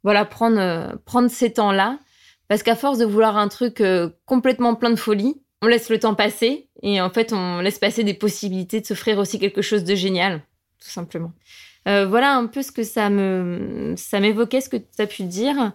voilà 0.04 0.26
prendre 0.26 0.97
prendre 1.06 1.30
ces 1.30 1.54
temps-là. 1.54 2.00
Parce 2.47 2.63
qu'à 2.63 2.78
force 2.78 2.97
de 2.97 3.04
vouloir 3.04 3.38
un 3.38 3.50
truc 3.50 3.84
complètement 4.26 4.73
plein 4.76 4.91
de 4.91 4.95
folie, 4.95 5.41
on 5.62 5.67
laisse 5.67 5.89
le 5.89 6.00
temps 6.00 6.15
passer 6.15 6.69
et 6.82 7.02
en 7.02 7.10
fait 7.10 7.34
on 7.34 7.60
laisse 7.60 7.78
passer 7.78 8.06
des 8.06 8.13
possibilités 8.13 8.80
de 8.80 8.86
s'offrir 8.86 9.17
aussi 9.17 9.38
quelque 9.38 9.62
chose 9.62 9.84
de 9.84 9.95
génial 9.95 10.41
tout 10.80 10.90
simplement. 10.90 11.32
Euh, 11.88 12.06
voilà 12.06 12.36
un 12.36 12.48
peu 12.48 12.62
ce 12.62 12.72
que 12.72 12.84
ça 12.84 13.10
me 13.10 13.94
ça 13.98 14.20
m'évoquait, 14.20 14.62
ce 14.62 14.70
que 14.70 14.78
tu 14.78 15.02
as 15.02 15.08
pu 15.08 15.24
dire. 15.24 15.72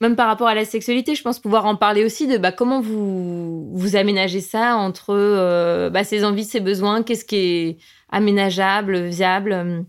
Même 0.00 0.14
par 0.14 0.26
rapport 0.28 0.48
à 0.48 0.54
la 0.54 0.66
sexualité, 0.66 1.14
je 1.14 1.22
pense 1.22 1.38
pouvoir 1.38 1.64
en 1.64 1.74
parler 1.74 2.04
aussi 2.04 2.26
de 2.26 2.36
bah, 2.36 2.52
comment 2.52 2.82
vous, 2.82 3.74
vous 3.74 3.96
aménagez 3.96 4.42
ça 4.42 4.76
entre 4.76 5.14
euh, 5.14 5.88
bah, 5.88 6.04
ses 6.04 6.22
envies, 6.22 6.44
ses 6.44 6.60
besoins, 6.60 7.02
qu'est-ce 7.02 7.24
qui 7.24 7.36
est 7.36 7.78
aménageable, 8.10 9.06
viable, 9.06 9.52
euh, 9.52 9.80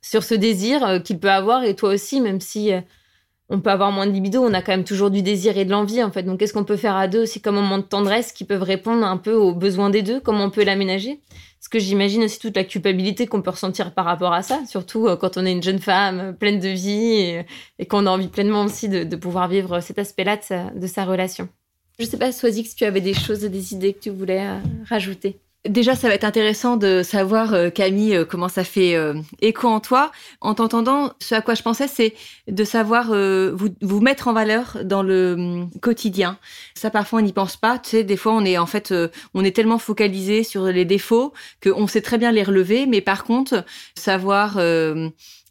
sur 0.00 0.22
ce 0.22 0.34
désir 0.34 1.02
qu'il 1.02 1.18
peut 1.18 1.30
avoir, 1.30 1.64
et 1.64 1.76
toi 1.76 1.90
aussi, 1.90 2.22
même 2.22 2.40
si 2.40 2.72
on 3.48 3.60
peut 3.60 3.70
avoir 3.70 3.92
moins 3.92 4.06
de 4.06 4.12
libido, 4.12 4.42
on 4.42 4.54
a 4.54 4.62
quand 4.62 4.72
même 4.72 4.84
toujours 4.84 5.10
du 5.10 5.22
désir 5.22 5.58
et 5.58 5.64
de 5.64 5.70
l'envie, 5.70 6.02
en 6.02 6.10
fait. 6.10 6.22
Donc, 6.22 6.40
qu'est-ce 6.40 6.54
qu'on 6.54 6.64
peut 6.64 6.76
faire 6.76 6.96
à 6.96 7.08
deux? 7.08 7.22
Aussi 7.22 7.40
comme 7.40 7.56
moment 7.56 7.78
de 7.78 7.82
tendresse 7.82 8.32
qui 8.32 8.44
peuvent 8.44 8.62
répondre 8.62 9.04
un 9.04 9.18
peu 9.18 9.34
aux 9.34 9.54
besoins 9.54 9.90
des 9.90 10.02
deux, 10.02 10.20
comment 10.20 10.44
on 10.44 10.50
peut 10.50 10.64
l'aménager? 10.64 11.20
Que 11.74 11.80
j'imagine 11.80 12.22
aussi 12.22 12.38
toute 12.38 12.54
la 12.54 12.62
culpabilité 12.62 13.26
qu'on 13.26 13.42
peut 13.42 13.50
ressentir 13.50 13.92
par 13.94 14.04
rapport 14.04 14.32
à 14.32 14.44
ça, 14.44 14.64
surtout 14.64 15.08
euh, 15.08 15.16
quand 15.16 15.36
on 15.36 15.44
est 15.44 15.50
une 15.50 15.62
jeune 15.62 15.80
femme 15.80 16.20
euh, 16.20 16.32
pleine 16.32 16.60
de 16.60 16.68
vie 16.68 17.42
et, 17.80 17.86
qu'on 17.86 18.06
a 18.06 18.10
envie 18.10 18.28
pleinement 18.28 18.62
aussi 18.62 18.88
de, 18.88 19.16
pouvoir 19.16 19.48
vivre 19.48 19.80
cet 19.80 19.98
aspect-là 19.98 20.38
de 20.72 20.86
sa, 20.86 21.04
relation. 21.04 21.48
Je 21.98 22.04
ne 22.04 22.08
sais 22.08 22.16
pas, 22.16 22.30
Soisy, 22.30 22.64
si 22.64 22.76
tu 22.76 22.84
avais 22.84 23.00
des 23.00 23.12
choses, 23.12 23.40
des 23.40 23.74
idées 23.74 23.92
que 23.92 23.98
tu 23.98 24.10
voulais 24.10 24.46
euh, 24.46 24.60
rajouter. 24.88 25.40
Déjà, 25.66 25.94
ça 25.94 26.08
va 26.08 26.14
être 26.14 26.24
intéressant 26.24 26.76
de 26.76 27.02
savoir, 27.02 27.54
euh, 27.54 27.70
Camille, 27.70 28.14
euh, 28.14 28.24
comment 28.26 28.50
ça 28.50 28.64
fait 28.64 28.96
euh, 28.96 29.14
écho 29.40 29.66
en 29.66 29.80
toi. 29.80 30.12
En 30.42 30.52
t'entendant, 30.52 31.12
ce 31.20 31.34
à 31.34 31.40
quoi 31.40 31.54
je 31.54 31.62
pensais, 31.62 31.88
c'est 31.88 32.14
de 32.48 32.64
savoir 32.64 33.06
vous, 33.06 33.68
vous 33.80 34.00
mettre 34.00 34.28
en 34.28 34.34
valeur 34.34 34.76
dans 34.84 35.02
le 35.02 35.32
hum, 35.32 35.70
quotidien. 35.80 36.38
Ça, 36.74 36.90
parfois, 36.90 37.20
on 37.20 37.22
n'y 37.22 37.32
pense 37.32 37.56
pas. 37.56 37.78
Tu 37.78 37.90
sais, 37.90 38.04
des 38.04 38.18
fois, 38.18 38.32
on 38.34 38.44
est 38.44 38.58
en 38.58 38.66
fait, 38.66 38.92
on 39.32 39.42
est 39.42 39.56
tellement 39.56 39.78
focalisé 39.78 40.44
sur 40.44 40.66
les 40.66 40.84
défauts 40.84 41.32
qu'on 41.62 41.86
sait 41.86 42.02
très 42.02 42.18
bien 42.18 42.30
les 42.30 42.42
relever, 42.42 42.84
mais 42.84 43.00
par 43.00 43.24
contre, 43.24 43.64
savoir 43.94 44.58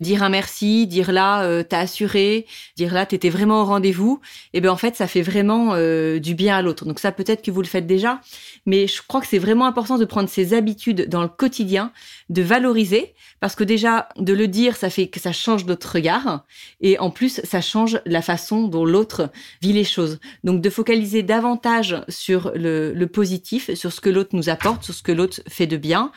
dire 0.03 0.21
un 0.21 0.29
merci, 0.29 0.85
dire 0.85 1.11
là 1.11 1.43
euh, 1.43 1.63
t'as 1.67 1.79
assuré, 1.79 2.45
dire 2.77 2.93
là 2.93 3.07
t'étais 3.07 3.31
vraiment 3.31 3.61
au 3.61 3.65
rendez-vous, 3.65 4.21
et 4.53 4.61
ben 4.61 4.69
en 4.69 4.77
fait 4.77 4.95
ça 4.95 5.07
fait 5.07 5.23
vraiment 5.23 5.73
euh, 5.73 6.19
du 6.19 6.35
bien 6.35 6.55
à 6.55 6.61
l'autre. 6.61 6.85
Donc 6.85 6.99
ça 6.99 7.11
peut-être 7.11 7.41
que 7.41 7.49
vous 7.49 7.61
le 7.61 7.67
faites 7.67 7.87
déjà, 7.87 8.21
mais 8.67 8.87
je 8.87 9.01
crois 9.01 9.21
que 9.21 9.27
c'est 9.27 9.39
vraiment 9.39 9.65
important 9.65 9.97
de 9.97 10.05
prendre 10.05 10.29
ces 10.29 10.53
habitudes 10.53 11.09
dans 11.09 11.23
le 11.23 11.27
quotidien, 11.27 11.91
de 12.29 12.43
valoriser, 12.43 13.15
parce 13.39 13.55
que 13.55 13.63
déjà 13.63 14.09
de 14.17 14.33
le 14.33 14.47
dire 14.47 14.75
ça 14.75 14.91
fait 14.91 15.07
que 15.07 15.19
ça 15.19 15.31
change 15.31 15.65
notre 15.65 15.91
regard, 15.91 16.45
et 16.81 16.99
en 16.99 17.09
plus 17.09 17.41
ça 17.43 17.61
change 17.61 17.99
la 18.05 18.21
façon 18.21 18.67
dont 18.67 18.85
l'autre 18.85 19.31
vit 19.61 19.73
les 19.73 19.83
choses. 19.83 20.19
Donc 20.43 20.61
de 20.61 20.69
focaliser 20.69 21.23
davantage 21.23 22.03
sur 22.09 22.51
le 22.53 23.05
positif, 23.05 23.73
sur 23.73 23.91
ce 23.91 24.01
que 24.01 24.09
l'autre 24.09 24.35
nous 24.35 24.49
apporte, 24.49 24.83
sur 24.83 24.93
ce 24.93 25.01
que 25.01 25.11
l'autre 25.11 25.41
fait 25.47 25.67
de 25.67 25.77
bien. 25.77 26.11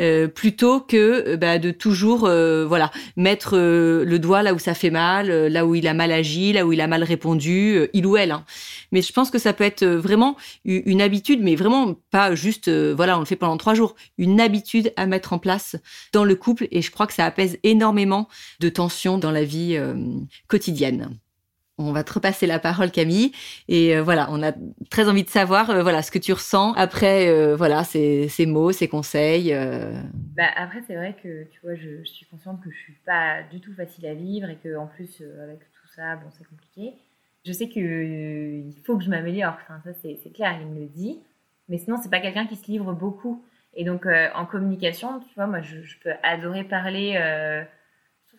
Euh, 0.00 0.28
plutôt 0.28 0.80
que 0.80 0.96
euh, 1.28 1.36
bah, 1.36 1.58
de 1.58 1.70
toujours 1.70 2.24
euh, 2.24 2.64
voilà 2.66 2.90
mettre 3.16 3.58
le 3.58 4.18
doigt 4.18 4.42
là 4.42 4.54
où 4.54 4.58
ça 4.58 4.72
fait 4.72 4.90
mal, 4.90 5.28
là 5.28 5.66
où 5.66 5.74
il 5.74 5.86
a 5.86 5.94
mal 5.94 6.10
agi, 6.10 6.52
là 6.52 6.66
où 6.66 6.72
il 6.72 6.80
a 6.80 6.86
mal 6.86 7.04
répondu, 7.04 7.88
il 7.92 8.06
ou 8.06 8.16
elle. 8.16 8.32
Hein. 8.32 8.44
Mais 8.92 9.02
je 9.02 9.12
pense 9.12 9.30
que 9.30 9.38
ça 9.38 9.52
peut 9.52 9.64
être 9.64 9.84
vraiment 9.84 10.36
une 10.64 11.02
habitude, 11.02 11.40
mais 11.42 11.54
vraiment 11.54 11.94
pas 12.10 12.34
juste 12.34 12.70
voilà 12.70 13.16
on 13.16 13.20
le 13.20 13.26
fait 13.26 13.36
pendant 13.36 13.56
trois 13.56 13.74
jours, 13.74 13.94
une 14.18 14.40
habitude 14.40 14.92
à 14.96 15.06
mettre 15.06 15.32
en 15.32 15.38
place 15.38 15.76
dans 16.12 16.24
le 16.24 16.34
couple 16.34 16.66
et 16.70 16.82
je 16.82 16.90
crois 16.90 17.06
que 17.06 17.14
ça 17.14 17.24
apaise 17.24 17.58
énormément 17.62 18.28
de 18.60 18.68
tensions 18.68 19.18
dans 19.18 19.30
la 19.30 19.44
vie 19.44 19.78
quotidienne 20.48 21.18
on 21.80 21.92
va 21.92 22.04
te 22.04 22.12
repasser 22.12 22.46
la 22.46 22.58
parole 22.58 22.90
Camille. 22.90 23.32
Et 23.68 23.96
euh, 23.96 24.02
voilà 24.02 24.28
on 24.30 24.42
a 24.42 24.52
très 24.90 25.08
envie 25.08 25.24
de 25.24 25.28
savoir 25.28 25.70
euh, 25.70 25.82
voilà 25.82 26.02
ce 26.02 26.10
que 26.10 26.18
tu 26.18 26.32
ressens 26.32 26.72
après 26.74 27.28
euh, 27.28 27.56
voilà 27.56 27.84
ces, 27.84 28.28
ces, 28.28 28.46
mots 28.46 28.72
ces 28.72 28.88
conseils 28.88 29.54
bah, 30.36 30.44
après 30.56 30.82
c'est 30.86 30.94
vrai 30.94 31.16
que 31.22 31.44
tu 31.44 31.60
vois 31.62 31.74
je, 31.74 32.04
suis 32.04 32.26
consciente 32.26 32.60
que 32.62 32.70
je 32.70 32.76
suis 32.76 32.96
pas 33.04 33.42
du 33.50 33.60
tout 33.60 33.72
facile 33.74 34.06
à 34.06 34.14
vivre 34.14 34.48
et 34.48 34.56
que 34.56 34.76
en 34.76 34.86
plus 34.86 35.22
avec 35.42 35.60
tout 35.60 35.88
ça 35.94 36.16
bon 36.16 36.30
c'est 36.30 36.46
compliqué. 36.46 36.94
Je 37.46 37.52
sais 37.52 37.68
que 37.68 37.80
il 37.80 38.76
faut 38.84 38.98
que 38.98 39.04
je 39.04 39.10
m'améliore. 39.10 39.56
Ça 39.66 39.92
c'est 40.02 40.32
clair 40.32 40.58
il 40.60 40.66
me 40.66 40.80
le 40.80 40.86
dit. 40.86 41.20
Mais 41.68 41.78
sinon 41.78 41.96
c'est 42.02 42.10
pas 42.10 42.20
quelqu'un 42.20 42.46
qui 42.46 42.56
se 42.56 42.66
livre 42.66 42.92
beaucoup. 42.92 43.44
Et 43.74 43.84
donc 43.84 44.06
en 44.34 44.46
communication 44.46 45.20
tu 45.20 45.34
vois 45.36 45.46
moi 45.46 45.60
je 45.62 45.76
peux 46.02 46.12
adorer 46.22 46.64
parler 46.64 47.16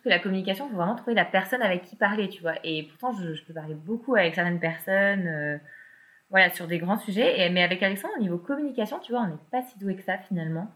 que 0.04 0.10
la 0.10 0.20
communication, 0.20 0.68
il 0.68 0.72
faut 0.72 0.78
vraiment 0.78 0.96
trouver 0.96 1.16
la 1.16 1.26
personne 1.26 1.62
avec 1.62 1.84
qui 1.84 1.96
parler, 1.96 2.30
tu 2.30 2.42
vois. 2.42 2.56
Et 2.64 2.84
pourtant, 2.84 3.12
je, 3.20 3.44
peux 3.44 3.54
parler 3.54 3.76
beaucoup 3.76 4.16
avec 4.16 4.36
certaines 4.36 4.60
personnes, 4.60 5.28
euh, 5.28 5.58
voilà, 6.30 6.50
sur 6.52 6.68
des 6.68 6.80
grands 6.80 7.00
sujets. 7.00 7.42
Et, 7.42 7.50
mais 7.50 7.64
avec 7.64 7.82
Alexandre, 7.84 8.14
au 8.18 8.22
niveau 8.22 8.38
communication, 8.38 9.00
tu 9.00 9.12
vois, 9.12 9.22
on 9.22 9.28
n'est 9.28 9.50
pas 9.52 9.62
si 9.64 9.78
doué 9.80 9.96
que 9.96 10.04
ça 10.04 10.18
finalement. 10.18 10.68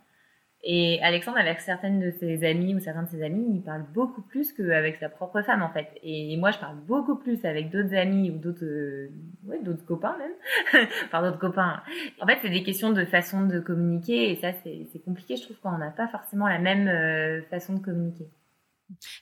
Et 0.68 1.00
Alexandre, 1.04 1.38
avec 1.38 1.62
certaines 1.62 2.00
de 2.00 2.10
ses 2.10 2.44
amies 2.44 2.74
ou 2.74 2.80
certains 2.80 3.04
de 3.04 3.10
ses 3.10 3.22
amis, 3.22 3.46
il 3.54 3.62
parle 3.62 3.84
beaucoup 3.94 4.24
plus 4.24 4.52
qu'avec 4.52 4.96
sa 4.96 5.10
propre 5.10 5.44
femme, 5.44 5.62
en 5.62 5.70
fait. 5.70 5.90
Et 6.02 6.36
moi, 6.38 6.50
je 6.50 6.58
parle 6.58 6.78
beaucoup 6.88 7.18
plus 7.18 7.46
avec 7.46 7.70
d'autres 7.70 7.94
amis 7.94 8.32
ou 8.32 8.40
d'autres, 8.40 8.66
euh, 8.66 9.12
ouais, 9.46 9.60
d'autres 9.62 9.86
copains 9.86 10.18
même. 10.18 10.88
enfin, 11.06 11.22
d'autres 11.22 11.38
copains. 11.38 11.84
En 12.20 12.26
fait, 12.26 12.40
c'est 12.42 12.50
des 12.50 12.64
questions 12.64 12.92
de 12.92 13.06
façon 13.06 13.46
de 13.46 13.60
communiquer. 13.60 14.32
Et 14.32 14.36
ça, 14.38 14.54
c'est 14.64 15.06
compliqué, 15.06 15.36
je 15.36 15.44
trouve, 15.44 15.58
quand 15.62 15.76
on 15.76 15.78
n'a 15.78 15.92
pas 15.92 16.08
forcément 16.08 16.48
la 16.48 16.58
même 16.58 16.88
euh, 16.88 17.44
façon 17.52 17.76
de 17.76 17.80
communiquer. 17.80 18.26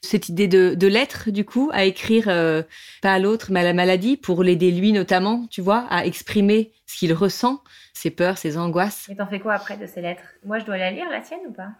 Cette 0.02 0.28
idée 0.28 0.48
de, 0.48 0.74
de 0.74 0.86
lettre, 0.86 1.30
du 1.30 1.44
coup, 1.44 1.70
à 1.72 1.84
écrire 1.84 2.28
euh, 2.28 2.62
pas 3.02 3.14
à 3.14 3.18
l'autre, 3.18 3.48
mais 3.50 3.60
à 3.60 3.64
la 3.64 3.72
maladie, 3.72 4.16
pour 4.16 4.42
l'aider 4.42 4.70
lui 4.70 4.92
notamment, 4.92 5.46
tu 5.50 5.60
vois, 5.60 5.86
à 5.90 6.04
exprimer 6.04 6.72
ce 6.86 6.98
qu'il 6.98 7.12
ressent, 7.12 7.62
ses 7.94 8.10
peurs, 8.10 8.38
ses 8.38 8.58
angoisses. 8.58 9.08
Et 9.08 9.16
t'en 9.16 9.26
fais 9.26 9.40
quoi 9.40 9.54
après 9.54 9.76
de 9.76 9.86
ces 9.86 10.02
lettres? 10.02 10.22
Moi, 10.44 10.58
je 10.58 10.64
dois 10.64 10.76
la 10.76 10.90
lire, 10.90 11.08
la 11.10 11.20
tienne 11.20 11.40
ou 11.48 11.52
pas? 11.52 11.70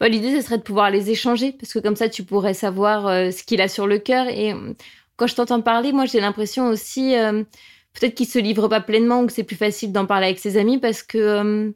Bah, 0.00 0.08
L'idée, 0.08 0.34
ce 0.36 0.42
serait 0.42 0.58
de 0.58 0.62
pouvoir 0.62 0.90
les 0.90 1.10
échanger, 1.10 1.52
parce 1.52 1.72
que 1.72 1.78
comme 1.78 1.96
ça, 1.96 2.08
tu 2.08 2.24
pourrais 2.24 2.54
savoir 2.54 3.06
euh, 3.06 3.30
ce 3.30 3.44
qu'il 3.44 3.60
a 3.60 3.68
sur 3.68 3.86
le 3.86 3.98
cœur. 3.98 4.26
Et 4.28 4.52
euh, 4.52 4.74
quand 5.16 5.26
je 5.26 5.36
t'entends 5.36 5.62
parler, 5.62 5.92
moi, 5.92 6.06
j'ai 6.06 6.20
l'impression 6.20 6.66
aussi, 6.68 7.14
peut-être 7.94 8.14
qu'il 8.14 8.26
se 8.26 8.38
livre 8.38 8.68
pas 8.68 8.80
pleinement 8.80 9.22
ou 9.22 9.26
que 9.26 9.32
c'est 9.32 9.44
plus 9.44 9.56
facile 9.56 9.92
d'en 9.92 10.04
parler 10.06 10.26
avec 10.26 10.38
ses 10.38 10.58
amis, 10.58 10.78
parce 10.78 11.02
que 11.02 11.72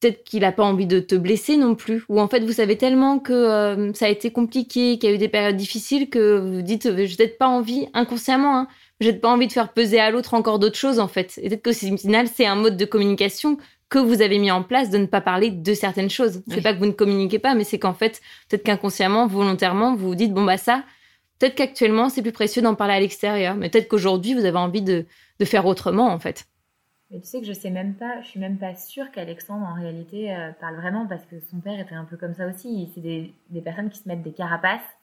peut-être 0.00 0.24
qu'il 0.24 0.40
n'a 0.40 0.52
pas 0.52 0.64
envie 0.64 0.86
de 0.86 1.00
te 1.00 1.14
blesser 1.14 1.56
non 1.56 1.74
plus. 1.74 2.04
Ou 2.08 2.20
en 2.20 2.28
fait, 2.28 2.40
vous 2.40 2.52
savez 2.52 2.76
tellement 2.76 3.18
que 3.18 3.32
euh, 3.32 3.92
ça 3.94 4.06
a 4.06 4.08
été 4.08 4.30
compliqué, 4.30 4.98
qu'il 4.98 5.08
y 5.08 5.12
a 5.12 5.14
eu 5.14 5.18
des 5.18 5.28
périodes 5.28 5.56
difficiles 5.56 6.08
que 6.08 6.38
vous 6.38 6.62
dites, 6.62 6.86
euh, 6.86 7.06
je 7.06 7.16
n'ai 7.18 7.28
pas 7.28 7.48
envie, 7.48 7.88
inconsciemment, 7.94 8.58
hein, 8.58 8.68
je 9.00 9.08
n'ai 9.10 9.16
pas 9.16 9.28
envie 9.28 9.46
de 9.46 9.52
faire 9.52 9.72
peser 9.72 10.00
à 10.00 10.10
l'autre 10.10 10.34
encore 10.34 10.58
d'autres 10.58 10.78
choses 10.78 10.98
en 11.00 11.08
fait. 11.08 11.38
Et 11.42 11.48
peut-être 11.48 11.62
que 11.62 11.72
final, 11.72 12.28
c'est 12.28 12.46
un 12.46 12.56
mode 12.56 12.76
de 12.76 12.84
communication 12.84 13.58
que 13.88 13.98
vous 13.98 14.20
avez 14.20 14.38
mis 14.38 14.50
en 14.50 14.62
place 14.62 14.90
de 14.90 14.98
ne 14.98 15.06
pas 15.06 15.22
parler 15.22 15.50
de 15.50 15.74
certaines 15.74 16.10
choses. 16.10 16.42
C'est 16.48 16.60
pas 16.60 16.74
que 16.74 16.78
vous 16.78 16.86
ne 16.86 16.92
communiquez 16.92 17.38
pas, 17.38 17.54
mais 17.54 17.64
c'est 17.64 17.78
qu'en 17.78 17.94
fait, 17.94 18.20
peut-être 18.48 18.62
qu'inconsciemment, 18.62 19.26
volontairement, 19.26 19.96
vous 19.96 20.08
vous 20.08 20.14
dites, 20.14 20.34
bon 20.34 20.44
bah 20.44 20.58
ça, 20.58 20.84
peut-être 21.38 21.54
qu'actuellement, 21.54 22.10
c'est 22.10 22.20
plus 22.20 22.32
précieux 22.32 22.60
d'en 22.60 22.74
parler 22.74 22.94
à 22.94 23.00
l'extérieur. 23.00 23.54
Mais 23.56 23.70
peut-être 23.70 23.88
qu'aujourd'hui, 23.88 24.34
vous 24.34 24.44
avez 24.44 24.58
envie 24.58 24.82
de, 24.82 25.06
de 25.40 25.44
faire 25.46 25.64
autrement 25.64 26.12
en 26.12 26.18
fait. 26.18 26.46
Mais 27.10 27.20
tu 27.20 27.26
sais 27.26 27.40
que 27.40 27.46
je 27.46 27.52
sais 27.52 27.70
même 27.70 27.94
pas, 27.94 28.20
je 28.22 28.28
suis 28.28 28.40
même 28.40 28.58
pas 28.58 28.74
sûre 28.74 29.10
qu'Alexandre 29.10 29.66
en 29.66 29.74
réalité 29.74 30.34
euh, 30.34 30.52
parle 30.52 30.76
vraiment 30.76 31.06
parce 31.06 31.24
que 31.26 31.40
son 31.40 31.60
père 31.60 31.80
était 31.80 31.94
un 31.94 32.04
peu 32.04 32.16
comme 32.16 32.34
ça 32.34 32.46
aussi. 32.46 32.90
C'est 32.94 33.00
des, 33.00 33.34
des 33.50 33.62
personnes 33.62 33.90
qui 33.90 33.98
se 33.98 34.08
mettent 34.08 34.22
des 34.22 34.32
carapaces 34.32 34.97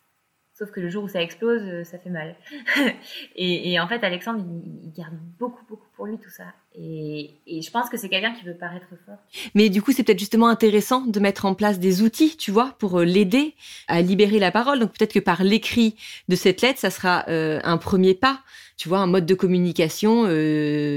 Sauf 0.58 0.72
que 0.72 0.80
le 0.80 0.90
jour 0.90 1.04
où 1.04 1.10
ça 1.10 1.22
explose, 1.22 1.62
euh, 1.64 1.84
ça 1.84 1.98
fait 1.98 2.10
mal. 2.10 2.34
et, 3.36 3.78
en 3.78 3.90
fait, 3.90 4.02
Alexandre, 4.06 4.42
il, 4.84 4.94
garde 4.94 5.14
beaucoup, 5.38 5.66
beaucoup 5.68 5.88
pour 5.98 6.06
lui 6.06 6.18
tout 6.18 6.30
ça. 6.30 6.46
Et, 6.74 7.32
je 7.46 7.70
pense 7.72 7.90
que 7.90 7.98
c'est 7.98 8.08
quelqu'un 8.08 8.34
qui 8.34 8.46
veut 8.46 8.56
paraître 8.56 8.88
fort. 9.06 9.18
Mais 9.54 9.68
du 9.68 9.82
coup, 9.82 9.92
c'est 9.92 10.04
peut-être 10.04 10.20
justement 10.20 10.48
intéressant 10.48 11.02
de 11.02 11.20
mettre 11.20 11.44
en 11.44 11.56
place 11.56 11.78
des 11.78 12.02
outils, 12.02 12.38
tu 12.38 12.52
vois, 12.52 12.74
pour 12.80 13.02
euh, 13.02 13.04
l'aider 13.04 13.54
à 13.90 14.02
libérer 14.02 14.40
la 14.40 14.50
parole. 14.50 14.80
Donc 14.80 14.94
peut-être 14.94 15.12
que 15.12 15.20
par 15.20 15.44
l'écrit 15.44 15.98
de 16.30 16.38
cette 16.38 16.62
lettre, 16.62 16.80
ça 16.80 16.90
sera 16.90 17.26
euh, 17.28 17.60
un 17.66 17.78
premier 17.78 18.14
pas, 18.14 18.40
tu 18.78 18.88
vois, 18.88 19.00
un 19.00 19.08
mode 19.08 19.26
de 19.26 19.36
communication 19.36 20.24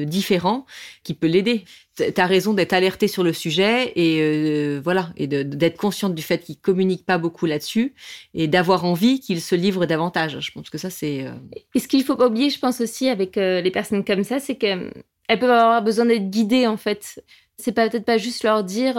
différent 0.04 0.66
qui 1.02 1.14
peut 1.14 1.26
l'aider 1.26 1.64
tu 1.98 2.20
as 2.20 2.26
raison 2.26 2.54
d'être 2.54 2.72
alerté 2.72 3.08
sur 3.08 3.22
le 3.22 3.32
sujet 3.32 3.92
et 3.96 4.20
euh, 4.20 4.80
voilà 4.82 5.10
et 5.16 5.26
d'être 5.26 5.76
consciente 5.76 6.14
du 6.14 6.22
fait 6.22 6.38
qu'il 6.38 6.58
communique 6.58 7.04
pas 7.04 7.18
beaucoup 7.18 7.46
là-dessus 7.46 7.94
et 8.34 8.48
d'avoir 8.48 8.84
envie 8.84 9.20
qu'il 9.20 9.40
se 9.40 9.54
livre 9.54 9.86
davantage. 9.86 10.38
Je 10.40 10.50
pense 10.52 10.70
que 10.70 10.78
ça 10.78 10.90
c'est. 10.90 11.26
Euh, 11.26 11.32
et 11.74 11.80
ce 11.80 11.88
qu'il 11.88 12.04
faut 12.04 12.16
pas 12.16 12.28
oublier, 12.28 12.50
je 12.50 12.58
pense 12.58 12.80
aussi 12.80 13.08
avec 13.08 13.36
euh, 13.36 13.60
les 13.60 13.70
personnes 13.70 14.04
comme 14.04 14.24
ça, 14.24 14.38
c'est 14.38 14.56
qu'elles 14.56 14.92
peuvent 15.28 15.50
avoir 15.50 15.82
besoin 15.82 16.06
d'être 16.06 16.30
guidées 16.30 16.66
en 16.66 16.76
fait. 16.76 17.22
C'est 17.58 17.72
peut-être 17.72 18.04
pas 18.04 18.18
juste 18.18 18.44
leur 18.44 18.62
dire, 18.62 18.94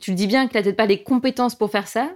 tu 0.00 0.12
le 0.12 0.16
dis 0.16 0.26
bien, 0.26 0.48
que 0.48 0.56
tu 0.56 0.62
peut-être 0.62 0.76
pas 0.76 0.86
les 0.86 1.02
compétences 1.02 1.54
pour 1.54 1.70
faire 1.70 1.86
ça. 1.86 2.10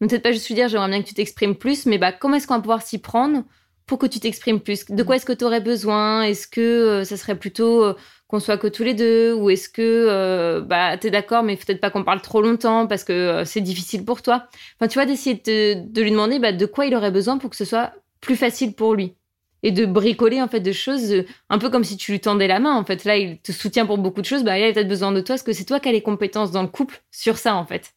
Donc 0.00 0.10
peut-être 0.10 0.24
pas 0.24 0.32
juste 0.32 0.48
lui 0.48 0.56
dire, 0.56 0.68
j'aimerais 0.68 0.88
bien 0.88 1.02
que 1.02 1.06
tu 1.08 1.14
t'exprimes 1.14 1.54
plus, 1.54 1.86
mais 1.86 1.98
bah 1.98 2.10
comment 2.10 2.36
est-ce 2.36 2.48
qu'on 2.48 2.56
va 2.56 2.60
pouvoir 2.60 2.82
s'y 2.82 2.98
prendre 2.98 3.44
pour 3.86 3.98
que 3.98 4.06
tu 4.06 4.18
t'exprimes 4.18 4.58
plus? 4.58 4.86
De 4.86 5.02
quoi 5.04 5.14
est-ce 5.14 5.24
que 5.24 5.32
tu 5.32 5.44
aurais 5.44 5.60
besoin? 5.60 6.22
Est-ce 6.22 6.48
que 6.48 7.04
ça 7.04 7.16
serait 7.16 7.38
plutôt 7.38 7.94
qu'on 8.28 8.40
soit 8.40 8.58
que 8.58 8.66
tous 8.66 8.82
les 8.82 8.94
deux 8.94 9.32
ou 9.34 9.50
est-ce 9.50 9.68
que 9.68 9.82
euh, 9.82 10.60
bah 10.60 10.96
t'es 10.98 11.10
d'accord 11.10 11.42
mais 11.42 11.56
peut-être 11.56 11.80
pas 11.80 11.90
qu'on 11.90 12.02
parle 12.02 12.20
trop 12.20 12.42
longtemps 12.42 12.86
parce 12.86 13.04
que 13.04 13.12
euh, 13.12 13.44
c'est 13.44 13.60
difficile 13.60 14.04
pour 14.04 14.22
toi. 14.22 14.48
Enfin 14.76 14.88
tu 14.88 14.94
vois 14.94 15.06
d'essayer 15.06 15.36
de, 15.36 16.00
lui 16.00 16.10
demander 16.10 16.38
bah, 16.38 16.52
de 16.52 16.66
quoi 16.66 16.86
il 16.86 16.94
aurait 16.94 17.12
besoin 17.12 17.38
pour 17.38 17.50
que 17.50 17.56
ce 17.56 17.64
soit 17.64 17.92
plus 18.20 18.36
facile 18.36 18.74
pour 18.74 18.94
lui. 18.94 19.14
Et 19.62 19.72
de 19.72 19.86
bricoler 19.86 20.42
en 20.42 20.48
fait 20.48 20.60
de 20.60 20.72
choses 20.72 21.12
euh, 21.12 21.24
un 21.50 21.58
peu 21.58 21.70
comme 21.70 21.84
si 21.84 21.96
tu 21.96 22.12
lui 22.12 22.20
tendais 22.20 22.48
la 22.48 22.58
main 22.58 22.74
en 22.74 22.84
fait. 22.84 23.04
Là 23.04 23.16
il 23.16 23.38
te 23.38 23.52
soutient 23.52 23.86
pour 23.86 23.98
beaucoup 23.98 24.20
de 24.20 24.26
choses. 24.26 24.42
Bah 24.44 24.58
il 24.58 24.64
a 24.64 24.72
peut-être 24.72 24.88
besoin 24.88 25.12
de 25.12 25.20
toi. 25.20 25.34
Parce 25.34 25.42
que 25.44 25.52
c'est 25.52 25.64
toi 25.64 25.78
qui 25.78 25.88
as 25.88 25.92
les 25.92 26.02
compétences 26.02 26.50
dans 26.50 26.62
le 26.62 26.68
couple 26.68 27.00
sur 27.12 27.38
ça 27.38 27.54
en 27.54 27.64
fait? 27.64 27.92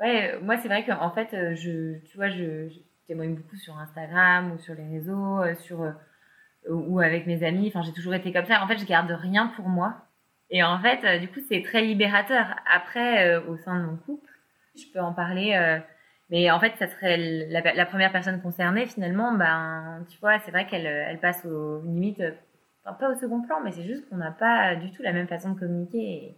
Ouais 0.00 0.36
moi 0.42 0.56
c'est 0.60 0.68
vrai 0.68 0.84
qu'en 0.84 1.12
fait 1.12 1.28
je 1.54 1.98
tu 2.06 2.16
vois 2.16 2.28
je, 2.28 2.68
je, 2.68 2.78
témoigne 3.06 3.34
beaucoup 3.34 3.56
sur 3.56 3.78
Instagram 3.78 4.52
ou 4.52 4.58
sur 4.58 4.74
les 4.74 4.98
réseaux 4.98 5.40
sur 5.64 5.92
ou 6.68 7.00
avec 7.00 7.26
mes 7.26 7.44
amis. 7.44 7.68
Enfin, 7.68 7.82
j'ai 7.82 7.92
toujours 7.92 8.14
été 8.14 8.32
comme 8.32 8.46
ça. 8.46 8.62
En 8.62 8.66
fait, 8.66 8.78
je 8.78 8.84
garde 8.84 9.10
rien 9.10 9.48
pour 9.56 9.68
moi. 9.68 9.96
Et 10.50 10.62
en 10.62 10.78
fait, 10.78 11.04
euh, 11.04 11.18
du 11.18 11.28
coup, 11.28 11.40
c'est 11.48 11.62
très 11.62 11.82
libérateur. 11.82 12.54
Après, 12.72 13.26
euh, 13.26 13.40
au 13.48 13.56
sein 13.56 13.80
de 13.80 13.86
mon 13.86 13.96
couple, 13.96 14.28
je 14.76 14.84
peux 14.92 15.00
en 15.00 15.14
parler. 15.14 15.54
Euh, 15.54 15.78
mais 16.30 16.50
en 16.50 16.60
fait, 16.60 16.74
ça 16.78 16.86
serait 16.88 17.16
la, 17.48 17.86
première 17.86 18.12
personne 18.12 18.40
concernée. 18.40 18.86
Finalement, 18.86 19.32
ben, 19.32 20.04
tu 20.10 20.18
vois, 20.20 20.38
c'est 20.40 20.50
vrai 20.50 20.66
qu'elle 20.66 20.86
elle 20.86 21.20
passe 21.20 21.44
aux 21.46 21.82
limites, 21.82 22.22
pas 22.84 23.10
au 23.10 23.14
second 23.14 23.42
plan, 23.42 23.60
mais 23.62 23.72
c'est 23.72 23.84
juste 23.84 24.08
qu'on 24.08 24.16
n'a 24.16 24.30
pas 24.30 24.76
du 24.76 24.90
tout 24.92 25.02
la 25.02 25.12
même 25.12 25.28
façon 25.28 25.52
de 25.52 25.58
communiquer. 25.58 26.36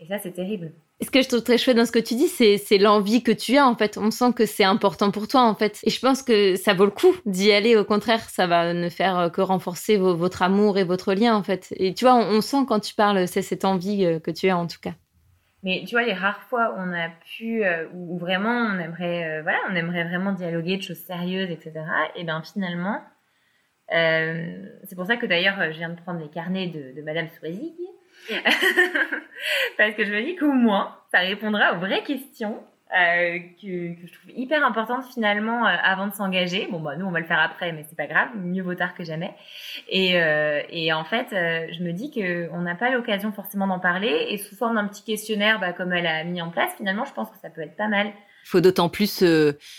et 0.00 0.06
ça, 0.06 0.18
c'est 0.18 0.32
terrible. 0.32 0.72
Ce 1.00 1.10
que 1.10 1.22
je 1.22 1.28
trouve 1.28 1.42
très 1.42 1.58
chouette 1.58 1.76
dans 1.76 1.86
ce 1.86 1.92
que 1.92 1.98
tu 1.98 2.14
dis, 2.14 2.28
c'est 2.28 2.78
l'envie 2.78 3.24
que 3.24 3.32
tu 3.32 3.56
as, 3.56 3.66
en 3.66 3.74
fait. 3.74 3.98
On 3.98 4.12
sent 4.12 4.32
que 4.34 4.46
c'est 4.46 4.64
important 4.64 5.10
pour 5.10 5.26
toi, 5.26 5.42
en 5.42 5.54
fait. 5.54 5.80
Et 5.82 5.90
je 5.90 5.98
pense 5.98 6.22
que 6.22 6.54
ça 6.54 6.72
vaut 6.72 6.84
le 6.84 6.92
coup 6.92 7.14
d'y 7.26 7.52
aller. 7.52 7.76
Au 7.76 7.84
contraire, 7.84 8.20
ça 8.20 8.46
va 8.46 8.72
ne 8.72 8.88
faire 8.88 9.30
que 9.32 9.40
renforcer 9.40 9.96
votre 9.96 10.42
amour 10.42 10.78
et 10.78 10.84
votre 10.84 11.12
lien, 11.12 11.34
en 11.34 11.42
fait. 11.42 11.74
Et 11.76 11.94
tu 11.94 12.04
vois, 12.04 12.14
on, 12.14 12.40
sent 12.40 12.64
quand 12.68 12.78
tu 12.78 12.94
parles, 12.94 13.26
c'est 13.26 13.42
cette 13.42 13.64
envie 13.64 14.04
euh, 14.04 14.20
que 14.20 14.30
tu 14.30 14.48
as, 14.48 14.56
en 14.56 14.68
tout 14.68 14.78
cas. 14.80 14.92
Mais 15.64 15.82
tu 15.86 15.96
vois, 15.96 16.04
les 16.04 16.12
rares 16.12 16.42
fois 16.42 16.70
où 16.70 16.74
on 16.78 16.92
a 16.92 17.08
pu, 17.08 17.64
euh, 17.64 17.86
où 17.92 18.16
vraiment 18.16 18.50
on 18.50 18.78
aimerait, 18.78 19.38
euh, 19.38 19.42
voilà, 19.42 19.58
on 19.70 19.74
aimerait 19.74 20.04
vraiment 20.04 20.32
dialoguer 20.32 20.76
de 20.76 20.82
choses 20.82 20.98
sérieuses, 20.98 21.50
etc. 21.50 21.72
Et 22.14 22.22
bien 22.22 22.40
finalement, 22.42 23.02
c'est 23.90 24.94
pour 24.94 25.06
ça 25.06 25.16
que 25.16 25.26
d'ailleurs, 25.26 25.56
je 25.72 25.78
viens 25.78 25.88
de 25.88 26.00
prendre 26.00 26.20
les 26.20 26.28
carnets 26.28 26.68
de, 26.68 27.02
Madame 27.02 27.28
Swazig 27.38 27.74
Parce 29.78 29.94
que 29.94 30.04
je 30.04 30.12
me 30.12 30.22
dis 30.22 30.36
qu'au 30.36 30.52
moins, 30.52 30.96
ça 31.12 31.20
répondra 31.20 31.74
aux 31.74 31.78
vraies 31.78 32.02
questions 32.02 32.62
euh, 32.92 33.38
que, 33.60 33.96
je 34.06 34.12
trouve 34.12 34.30
hyper 34.36 34.64
importante 34.64 35.04
finalement 35.12 35.66
euh, 35.66 35.74
avant 35.82 36.06
de 36.06 36.14
s'engager. 36.14 36.68
Bon, 36.70 36.80
bah 36.80 36.94
nous, 36.96 37.06
on 37.06 37.10
va 37.10 37.18
le 37.18 37.26
faire 37.26 37.40
après, 37.40 37.72
mais 37.72 37.84
c'est 37.88 37.96
pas 37.96 38.06
grave, 38.06 38.28
mieux 38.36 38.62
vaut 38.62 38.74
tard 38.74 38.94
que 38.94 39.02
jamais. 39.02 39.34
Et, 39.88 40.20
euh, 40.20 40.62
en 40.92 41.04
fait, 41.04 41.28
je 41.30 41.82
me 41.82 41.92
dis 41.92 42.12
que 42.12 42.48
on 42.52 42.60
n'a 42.60 42.76
pas 42.76 42.90
l'occasion 42.90 43.32
forcément 43.32 43.66
d'en 43.66 43.80
parler, 43.80 44.26
et 44.28 44.38
sous 44.38 44.54
forme 44.54 44.76
d'un 44.76 44.86
petit 44.86 45.02
questionnaire, 45.02 45.58
bah, 45.58 45.72
comme 45.72 45.92
elle 45.92 46.06
a 46.06 46.22
mis 46.22 46.40
en 46.40 46.50
place, 46.50 46.70
finalement, 46.76 47.04
je 47.04 47.12
pense 47.12 47.30
que 47.30 47.36
ça 47.42 47.50
peut 47.50 47.62
être 47.62 47.76
pas 47.76 47.88
mal. 47.88 48.12
Il 48.44 48.48
faut 48.48 48.60
d'autant 48.60 48.88
plus, 48.88 49.24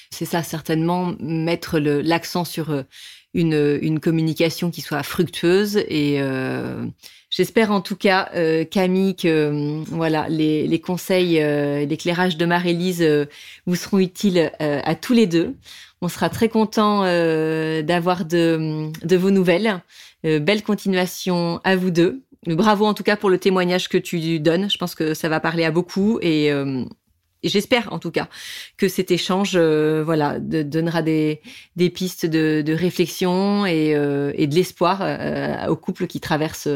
c'est 0.10 0.25
ça 0.25 0.43
certainement, 0.43 1.13
mettre 1.19 1.79
l'accent 1.79 2.43
sur 2.43 2.84
une, 3.34 3.99
communication 4.01 4.71
qui 4.71 4.81
soit 4.81 5.03
fructueuse 5.03 5.77
et 5.88 6.19
j'espère 7.35 7.71
en 7.71 7.81
tout 7.81 7.95
cas 7.95 8.29
Camille 8.71 9.15
que 9.15 9.83
voilà 9.87 10.27
les, 10.29 10.67
les 10.67 10.79
conseils, 10.79 11.35
l'éclairage 11.85 12.37
de 12.37 12.45
Marie-Lise 12.45 13.27
vous 13.65 13.75
seront 13.75 13.99
utiles 13.99 14.51
à 14.59 14.95
tous 14.95 15.13
les 15.13 15.27
deux. 15.27 15.55
On 16.01 16.07
sera 16.07 16.29
très 16.29 16.49
content 16.49 17.01
d'avoir 17.81 18.25
de, 18.25 18.89
de 19.05 19.15
vos 19.15 19.31
nouvelles. 19.31 19.81
belle 20.23 20.63
continuation 20.63 21.59
à 21.63 21.75
vous 21.75 21.91
deux. 21.91 22.21
Bravo 22.47 22.85
en 22.85 22.93
tout 22.93 23.03
cas 23.03 23.15
pour 23.15 23.29
le 23.29 23.37
témoignage 23.37 23.89
que 23.89 23.97
tu 23.97 24.39
donnes. 24.39 24.69
Je 24.69 24.77
pense 24.77 24.95
que 24.95 25.13
ça 25.13 25.29
va 25.29 25.39
parler 25.39 25.65
à 25.65 25.71
beaucoup 25.71 26.19
et 26.21 26.51
j'espère 27.49 27.91
en 27.93 27.99
tout 27.99 28.12
cas 28.12 28.27
que 28.77 28.88
cet 28.88 29.12
échange, 29.12 29.53
euh, 29.55 30.03
voilà, 30.03 30.39
de, 30.39 30.63
donnera 30.63 31.01
des, 31.01 31.41
des 31.75 31.89
pistes 31.89 32.25
de, 32.25 32.62
de 32.62 32.73
réflexion 32.73 33.65
et, 33.65 33.95
euh, 33.95 34.31
et 34.36 34.47
de 34.47 34.55
l'espoir 34.55 34.99
euh, 35.01 35.67
aux 35.67 35.75
couples 35.75 36.08
qui 36.08 36.19
traversent 36.19 36.69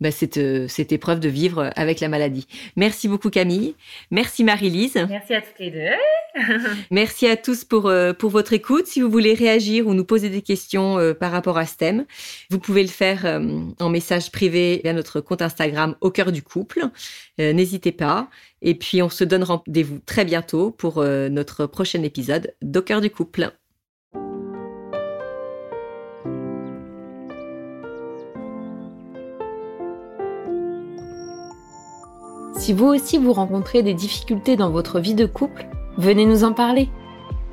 bah, 0.00 0.10
cette, 0.10 0.68
cette 0.68 0.92
épreuve 0.92 1.20
de 1.20 1.28
vivre 1.28 1.70
avec 1.76 2.00
la 2.00 2.08
maladie. 2.08 2.46
Merci 2.76 3.08
beaucoup 3.08 3.30
Camille, 3.30 3.74
merci 4.10 4.44
Marie-Lise. 4.44 5.06
Merci 5.08 5.34
à 5.34 5.40
toutes 5.40 5.58
les 5.58 5.70
deux. 5.70 5.90
merci 6.90 7.26
à 7.26 7.36
tous 7.36 7.64
pour, 7.64 7.90
pour 8.18 8.30
votre 8.30 8.52
écoute. 8.52 8.86
Si 8.86 9.00
vous 9.00 9.10
voulez 9.10 9.32
réagir 9.32 9.86
ou 9.86 9.94
nous 9.94 10.04
poser 10.04 10.28
des 10.28 10.42
questions 10.42 11.14
par 11.18 11.32
rapport 11.32 11.56
à 11.56 11.64
ce 11.64 11.76
thème, 11.76 12.04
vous 12.50 12.58
pouvez 12.58 12.82
le 12.82 12.88
faire 12.88 13.40
en 13.80 13.88
message 13.88 14.30
privé 14.30 14.80
via 14.84 14.92
notre 14.92 15.22
compte 15.22 15.40
Instagram 15.40 15.96
au 16.02 16.10
cœur 16.10 16.32
du 16.32 16.42
couple. 16.42 16.88
N'hésitez 17.38 17.92
pas. 17.92 18.28
Et 18.68 18.74
puis, 18.74 19.00
on 19.00 19.08
se 19.08 19.22
donne 19.22 19.44
rendez-vous 19.44 20.00
très 20.04 20.24
bientôt 20.24 20.72
pour 20.72 20.98
euh, 20.98 21.28
notre 21.28 21.66
prochain 21.66 22.02
épisode 22.02 22.52
d'Au 22.62 22.82
du 23.00 23.10
couple. 23.10 23.52
Si 32.58 32.72
vous 32.72 32.86
aussi 32.86 33.18
vous 33.18 33.32
rencontrez 33.32 33.84
des 33.84 33.94
difficultés 33.94 34.56
dans 34.56 34.70
votre 34.70 34.98
vie 34.98 35.14
de 35.14 35.26
couple, 35.26 35.68
venez 35.96 36.26
nous 36.26 36.42
en 36.42 36.52
parler. 36.52 36.88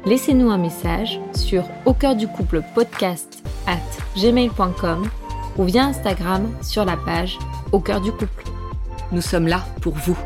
Laissez-nous 0.05 0.49
un 0.49 0.57
message 0.57 1.21
sur 1.35 1.63
au 1.85 1.93
cœur 1.93 2.15
du 2.15 2.27
couple 2.27 2.63
podcast 2.73 3.43
at 3.67 3.77
gmail.com 4.19 5.07
ou 5.59 5.63
via 5.63 5.83
Instagram 5.83 6.49
sur 6.63 6.85
la 6.85 6.97
page 6.97 7.37
au 7.71 7.79
cœur 7.79 8.01
du 8.01 8.11
couple. 8.11 8.45
Nous 9.11 9.21
sommes 9.21 9.47
là 9.47 9.63
pour 9.79 9.93
vous. 9.93 10.17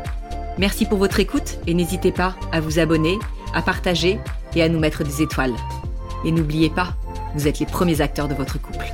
Merci 0.58 0.86
pour 0.86 0.98
votre 0.98 1.20
écoute 1.20 1.58
et 1.68 1.74
n'hésitez 1.74 2.10
pas 2.10 2.34
à 2.50 2.60
vous 2.60 2.80
abonner, 2.80 3.16
à 3.54 3.62
partager 3.62 4.18
et 4.56 4.62
à 4.62 4.68
nous 4.68 4.80
mettre 4.80 5.04
des 5.04 5.22
étoiles. 5.22 5.54
Et 6.24 6.32
n'oubliez 6.32 6.68
pas, 6.68 6.96
vous 7.34 7.46
êtes 7.46 7.60
les 7.60 7.66
premiers 7.66 8.00
acteurs 8.00 8.26
de 8.26 8.34
votre 8.34 8.60
couple. 8.60 8.86